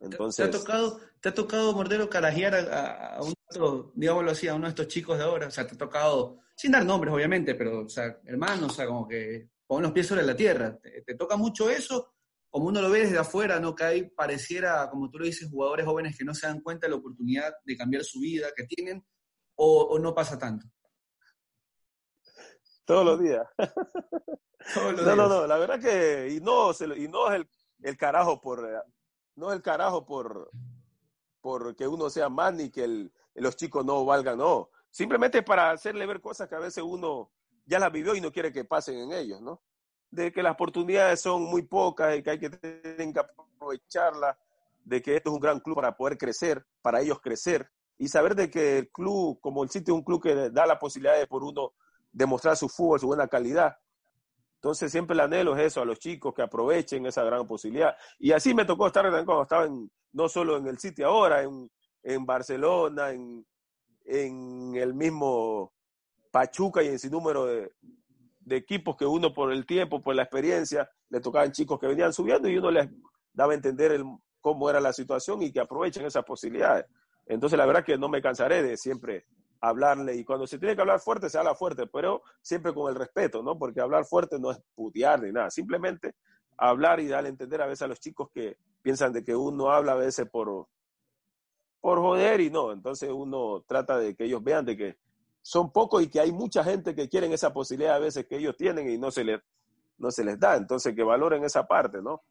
Entonces, 0.00 0.50
¿Te 0.50 0.56
ha 0.56 0.60
tocado, 0.60 1.00
te 1.20 1.28
ha 1.28 1.34
tocado 1.34 1.72
Mordero, 1.72 2.10
carajear 2.10 2.54
a, 2.54 3.16
a, 3.16 3.20
uno, 3.22 3.92
digámoslo 3.94 4.32
así, 4.32 4.48
a 4.48 4.54
uno 4.54 4.64
de 4.64 4.70
estos 4.70 4.88
chicos 4.88 5.16
de 5.16 5.24
ahora? 5.24 5.46
O 5.46 5.50
sea, 5.50 5.66
te 5.66 5.74
ha 5.74 5.78
tocado, 5.78 6.40
sin 6.56 6.72
dar 6.72 6.84
nombres 6.84 7.14
obviamente, 7.14 7.54
pero, 7.54 7.84
o 7.84 7.88
sea, 7.88 8.18
hermanos, 8.24 8.72
o 8.72 8.74
sea, 8.74 8.86
como 8.86 9.06
que 9.06 9.51
pon 9.72 9.82
los 9.82 9.92
pies 9.92 10.06
sobre 10.06 10.22
la 10.22 10.36
tierra. 10.36 10.78
¿Te, 10.78 11.14
toca 11.14 11.34
mucho 11.38 11.70
eso? 11.70 12.12
Como 12.50 12.66
uno 12.66 12.82
lo 12.82 12.90
ve 12.90 13.06
desde 13.06 13.16
afuera, 13.16 13.58
¿no? 13.58 13.74
Que 13.74 13.84
hay, 13.84 14.10
pareciera, 14.10 14.90
como 14.90 15.08
tú 15.08 15.18
lo 15.18 15.24
dices, 15.24 15.48
jugadores 15.50 15.86
jóvenes 15.86 16.14
que 16.14 16.26
no 16.26 16.34
se 16.34 16.46
dan 16.46 16.60
cuenta 16.60 16.86
de 16.86 16.90
la 16.90 16.96
oportunidad 16.96 17.54
de 17.64 17.74
cambiar 17.74 18.04
su 18.04 18.20
vida 18.20 18.48
que 18.54 18.64
tienen, 18.64 19.02
o, 19.54 19.98
no 19.98 20.14
pasa 20.14 20.38
tanto. 20.38 20.66
Todos 22.84 23.02
los 23.02 23.20
días. 23.22 23.46
Todos 24.74 24.92
los 24.92 24.96
no, 24.96 25.04
días. 25.04 25.16
no, 25.16 25.28
no, 25.28 25.46
la 25.46 25.56
verdad 25.56 25.80
que, 25.80 26.34
y 26.34 26.40
no, 26.40 26.72
y 26.94 27.08
no 27.08 27.32
es 27.32 27.36
el, 27.36 27.48
el 27.80 27.96
carajo 27.96 28.42
por, 28.42 28.68
no 29.36 29.48
es 29.48 29.56
el 29.56 29.62
carajo 29.62 30.04
por, 30.04 30.50
por 31.40 31.74
que 31.74 31.88
uno 31.88 32.10
sea 32.10 32.28
más 32.28 32.52
ni 32.52 32.68
que 32.68 33.08
los 33.36 33.56
chicos 33.56 33.86
no 33.86 34.04
valgan, 34.04 34.36
no. 34.36 34.68
Simplemente 34.90 35.42
para 35.42 35.70
hacerle 35.70 36.04
ver 36.04 36.20
cosas 36.20 36.46
que 36.46 36.56
a 36.56 36.58
veces 36.58 36.84
uno 36.84 37.32
ya 37.64 37.78
las 37.78 37.92
vivió 37.92 38.14
y 38.14 38.20
no 38.20 38.32
quiere 38.32 38.52
que 38.52 38.64
pasen 38.64 38.98
en 38.98 39.12
ellos, 39.12 39.40
¿no? 39.40 39.62
De 40.10 40.32
que 40.32 40.42
las 40.42 40.52
oportunidades 40.52 41.20
son 41.20 41.42
muy 41.42 41.62
pocas 41.62 42.16
y 42.16 42.22
que 42.22 42.30
hay 42.30 42.38
que 42.38 42.50
que 42.50 43.20
aprovecharlas, 43.20 44.36
de 44.84 45.00
que 45.00 45.16
esto 45.16 45.30
es 45.30 45.34
un 45.34 45.40
gran 45.40 45.60
club 45.60 45.76
para 45.76 45.96
poder 45.96 46.18
crecer, 46.18 46.66
para 46.82 47.00
ellos 47.00 47.20
crecer 47.20 47.70
y 47.98 48.08
saber 48.08 48.34
de 48.34 48.50
que 48.50 48.78
el 48.78 48.90
club, 48.90 49.38
como 49.40 49.62
el 49.62 49.70
sitio 49.70 49.94
es 49.94 49.98
un 49.98 50.04
club 50.04 50.20
que 50.20 50.50
da 50.50 50.66
la 50.66 50.78
posibilidad 50.78 51.16
de 51.16 51.26
por 51.26 51.44
uno 51.44 51.72
demostrar 52.10 52.56
su 52.56 52.68
fútbol, 52.68 52.98
su 52.98 53.06
buena 53.06 53.28
calidad. 53.28 53.76
Entonces 54.56 54.90
siempre 54.90 55.14
el 55.14 55.20
anhelo 55.20 55.56
es 55.56 55.66
eso, 55.66 55.82
a 55.82 55.84
los 55.84 55.98
chicos 55.98 56.34
que 56.34 56.42
aprovechen 56.42 57.06
esa 57.06 57.22
gran 57.22 57.46
posibilidad. 57.46 57.96
Y 58.18 58.32
así 58.32 58.54
me 58.54 58.64
tocó 58.64 58.88
estar 58.88 59.08
cuando 59.24 59.42
estaba 59.42 59.66
en, 59.66 59.90
no 60.12 60.28
solo 60.28 60.56
en 60.56 60.66
el 60.66 60.78
sitio 60.78 61.06
ahora, 61.06 61.42
en, 61.42 61.70
en 62.02 62.26
Barcelona, 62.26 63.10
en, 63.10 63.46
en 64.04 64.74
el 64.74 64.94
mismo 64.94 65.72
Pachuca 66.32 66.82
y 66.82 66.88
en 66.88 66.98
sin 66.98 67.12
número 67.12 67.46
de, 67.46 67.70
equipos 68.48 68.96
que 68.96 69.06
uno 69.06 69.32
por 69.32 69.52
el 69.52 69.64
tiempo, 69.64 70.02
por 70.02 70.16
la 70.16 70.24
experiencia, 70.24 70.90
le 71.10 71.20
tocaban 71.20 71.52
chicos 71.52 71.78
que 71.78 71.86
venían 71.86 72.12
subiendo 72.12 72.48
y 72.48 72.56
uno 72.56 72.72
les 72.72 72.90
daba 73.32 73.52
a 73.52 73.54
entender 73.54 74.02
cómo 74.40 74.68
era 74.68 74.80
la 74.80 74.92
situación 74.92 75.42
y 75.42 75.52
que 75.52 75.60
aprovechen 75.60 76.04
esas 76.04 76.24
posibilidades. 76.24 76.86
Entonces, 77.26 77.56
la 77.56 77.66
verdad 77.66 77.84
que 77.84 77.96
no 77.96 78.08
me 78.08 78.20
cansaré 78.20 78.62
de 78.62 78.76
siempre 78.76 79.26
hablarle 79.60 80.16
y 80.16 80.24
cuando 80.24 80.46
se 80.46 80.58
tiene 80.58 80.74
que 80.74 80.80
hablar 80.80 80.98
fuerte, 80.98 81.30
se 81.30 81.38
habla 81.38 81.54
fuerte, 81.54 81.86
pero 81.86 82.22
siempre 82.40 82.74
con 82.74 82.90
el 82.90 82.98
respeto, 82.98 83.44
¿no? 83.44 83.56
Porque 83.56 83.80
hablar 83.80 84.04
fuerte 84.04 84.38
no 84.40 84.50
es 84.50 84.60
putear 84.74 85.22
ni 85.22 85.30
nada, 85.30 85.50
simplemente 85.50 86.16
hablar 86.56 86.98
y 86.98 87.06
darle 87.06 87.28
a 87.28 87.30
entender 87.30 87.62
a 87.62 87.66
veces 87.66 87.82
a 87.82 87.86
los 87.86 88.00
chicos 88.00 88.28
que 88.34 88.56
piensan 88.82 89.12
de 89.12 89.22
que 89.22 89.36
uno 89.36 89.70
habla 89.70 89.92
a 89.92 89.96
veces 89.96 90.28
por, 90.28 90.66
por 91.80 91.98
joder 92.00 92.40
y 92.40 92.50
no, 92.50 92.72
entonces 92.72 93.10
uno 93.12 93.62
trata 93.66 93.98
de 93.98 94.16
que 94.16 94.24
ellos 94.24 94.42
vean 94.42 94.64
de 94.64 94.76
que 94.76 94.96
son 95.42 95.72
pocos 95.72 96.02
y 96.02 96.08
que 96.08 96.20
hay 96.20 96.32
mucha 96.32 96.62
gente 96.62 96.94
que 96.94 97.08
quieren 97.08 97.32
esa 97.32 97.52
posibilidad 97.52 97.96
a 97.96 97.98
veces 97.98 98.26
que 98.26 98.36
ellos 98.36 98.56
tienen 98.56 98.88
y 98.88 98.96
no 98.96 99.10
se 99.10 99.24
les, 99.24 99.40
no 99.98 100.10
se 100.10 100.24
les 100.24 100.38
da. 100.38 100.56
Entonces, 100.56 100.94
que 100.94 101.02
valoren 101.02 101.44
esa 101.44 101.66
parte, 101.66 102.00
¿no? 102.00 102.22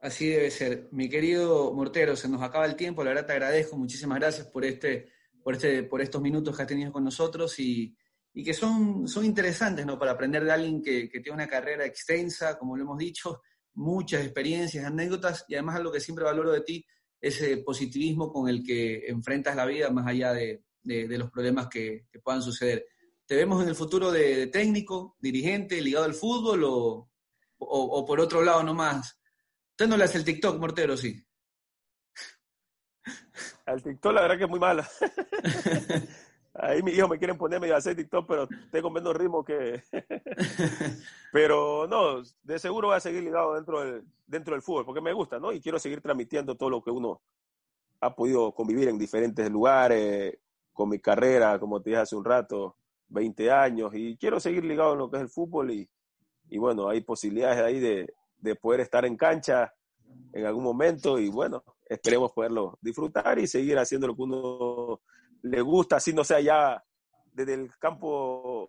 Así 0.00 0.28
debe 0.28 0.50
ser. 0.50 0.88
Mi 0.92 1.08
querido 1.08 1.72
Mortero, 1.74 2.16
se 2.16 2.28
nos 2.28 2.42
acaba 2.42 2.64
el 2.64 2.76
tiempo, 2.76 3.04
la 3.04 3.10
verdad 3.10 3.26
te 3.26 3.32
agradezco, 3.32 3.76
muchísimas 3.76 4.18
gracias 4.18 4.46
por, 4.46 4.64
este, 4.64 5.10
por, 5.42 5.54
este, 5.54 5.82
por 5.82 6.00
estos 6.00 6.22
minutos 6.22 6.56
que 6.56 6.62
has 6.62 6.68
tenido 6.68 6.90
con 6.90 7.04
nosotros 7.04 7.58
y, 7.58 7.94
y 8.32 8.42
que 8.42 8.54
son, 8.54 9.06
son 9.06 9.24
interesantes, 9.24 9.84
¿no? 9.84 9.98
Para 9.98 10.12
aprender 10.12 10.44
de 10.44 10.52
alguien 10.52 10.80
que, 10.80 11.08
que 11.08 11.20
tiene 11.20 11.34
una 11.34 11.48
carrera 11.48 11.84
extensa, 11.84 12.56
como 12.58 12.76
lo 12.76 12.84
hemos 12.84 12.98
dicho, 12.98 13.42
muchas 13.74 14.22
experiencias, 14.22 14.84
anécdotas 14.84 15.44
y 15.48 15.54
además 15.54 15.76
algo 15.76 15.92
que 15.92 16.00
siempre 16.00 16.24
valoro 16.24 16.52
de 16.52 16.62
ti, 16.62 16.86
ese 17.20 17.58
positivismo 17.58 18.32
con 18.32 18.48
el 18.48 18.62
que 18.62 19.08
enfrentas 19.08 19.56
la 19.56 19.66
vida 19.66 19.90
más 19.90 20.06
allá 20.06 20.32
de, 20.32 20.62
de, 20.88 21.18
los 21.18 21.30
problemas 21.30 21.68
que, 21.68 22.06
puedan 22.22 22.42
suceder. 22.42 22.86
¿Te 23.26 23.36
vemos 23.36 23.62
en 23.62 23.68
el 23.68 23.74
futuro 23.74 24.10
de, 24.10 24.46
técnico, 24.48 25.16
dirigente, 25.20 25.80
ligado 25.80 26.06
al 26.06 26.14
fútbol 26.14 26.64
o, 26.64 27.10
o, 27.58 28.06
por 28.06 28.20
otro 28.20 28.42
lado 28.42 28.62
nomás? 28.62 29.20
Usted 29.70 29.86
no 29.86 29.96
le 29.96 30.04
hace 30.04 30.18
el 30.18 30.24
TikTok, 30.24 30.58
Mortero, 30.58 30.96
sí. 30.96 31.22
Al 33.66 33.82
TikTok 33.82 34.12
la 34.12 34.22
verdad 34.22 34.38
que 34.38 34.44
es 34.44 34.50
muy 34.50 34.58
mala. 34.58 34.88
Ahí 36.54 36.82
mis 36.82 36.96
hijos 36.96 37.10
me 37.10 37.18
quieren 37.18 37.38
ponerme 37.38 37.70
a 37.70 37.76
hacer 37.76 37.94
TikTok, 37.94 38.26
pero 38.26 38.48
tengo 38.72 38.90
menos 38.90 39.14
ritmo 39.14 39.44
que... 39.44 39.80
pero 41.32 41.86
no, 41.86 42.22
de 42.42 42.58
seguro 42.58 42.88
voy 42.88 42.96
a 42.96 43.00
seguir 43.00 43.22
ligado 43.22 43.54
dentro 43.54 43.80
del, 43.80 44.04
dentro 44.26 44.54
del 44.54 44.62
fútbol, 44.62 44.84
porque 44.84 45.00
me 45.00 45.12
gusta, 45.12 45.38
¿no? 45.38 45.52
Y 45.52 45.60
quiero 45.60 45.78
seguir 45.78 46.00
transmitiendo 46.00 46.56
todo 46.56 46.70
lo 46.70 46.82
que 46.82 46.90
uno 46.90 47.22
ha 48.00 48.14
podido 48.14 48.52
convivir 48.52 48.88
en 48.88 48.98
diferentes 48.98 49.48
lugares, 49.50 50.38
con 50.78 50.90
mi 50.90 51.00
carrera, 51.00 51.58
como 51.58 51.82
te 51.82 51.90
dije 51.90 52.02
hace 52.02 52.14
un 52.14 52.24
rato, 52.24 52.76
20 53.08 53.50
años, 53.50 53.90
y 53.96 54.16
quiero 54.16 54.38
seguir 54.38 54.64
ligado 54.64 54.92
en 54.92 55.00
lo 55.00 55.10
que 55.10 55.16
es 55.16 55.24
el 55.24 55.28
fútbol 55.28 55.72
y, 55.72 55.90
y 56.50 56.58
bueno, 56.58 56.88
hay 56.88 57.00
posibilidades 57.00 57.58
ahí 57.58 57.80
de, 57.80 58.14
de 58.38 58.54
poder 58.54 58.82
estar 58.82 59.04
en 59.04 59.16
cancha 59.16 59.74
en 60.32 60.46
algún 60.46 60.62
momento 60.62 61.18
y 61.18 61.30
bueno, 61.30 61.64
esperemos 61.84 62.30
poderlo 62.30 62.78
disfrutar 62.80 63.40
y 63.40 63.48
seguir 63.48 63.76
haciendo 63.76 64.06
lo 64.06 64.14
que 64.14 64.22
uno 64.22 65.00
le 65.42 65.60
gusta, 65.62 65.96
así 65.96 66.12
no 66.12 66.22
sea 66.22 66.38
ya 66.38 66.80
desde 67.32 67.54
el 67.54 67.76
campo 67.80 68.68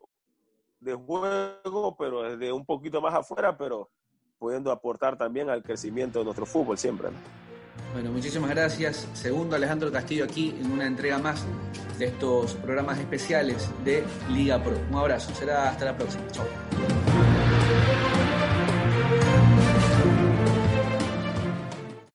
de 0.80 0.96
juego, 0.96 1.96
pero 1.96 2.24
desde 2.24 2.52
un 2.52 2.66
poquito 2.66 3.02
más 3.02 3.14
afuera, 3.14 3.56
pero 3.56 3.92
pudiendo 4.40 4.72
aportar 4.72 5.16
también 5.16 5.48
al 5.52 5.62
crecimiento 5.62 6.18
de 6.18 6.26
nuestro 6.26 6.48
fútbol 6.48 6.76
siempre. 6.76 7.10
Bueno, 7.94 8.12
muchísimas 8.12 8.50
gracias. 8.52 9.08
Segundo, 9.14 9.56
Alejandro 9.56 9.92
Castillo 9.92 10.24
aquí 10.26 10.56
en 10.60 10.72
una 10.72 10.86
entrega 10.86 11.18
más 11.18 11.44
de 11.98 12.06
estos 12.06 12.54
programas 12.56 13.00
especiales 13.00 13.68
de 13.84 14.04
Liga 14.30 14.64
Pro. 14.64 14.78
Un 14.90 14.98
abrazo, 14.98 15.34
será 15.34 15.70
hasta 15.70 15.86
la 15.86 15.98
próxima. 15.98 16.24
Chao. 16.32 16.46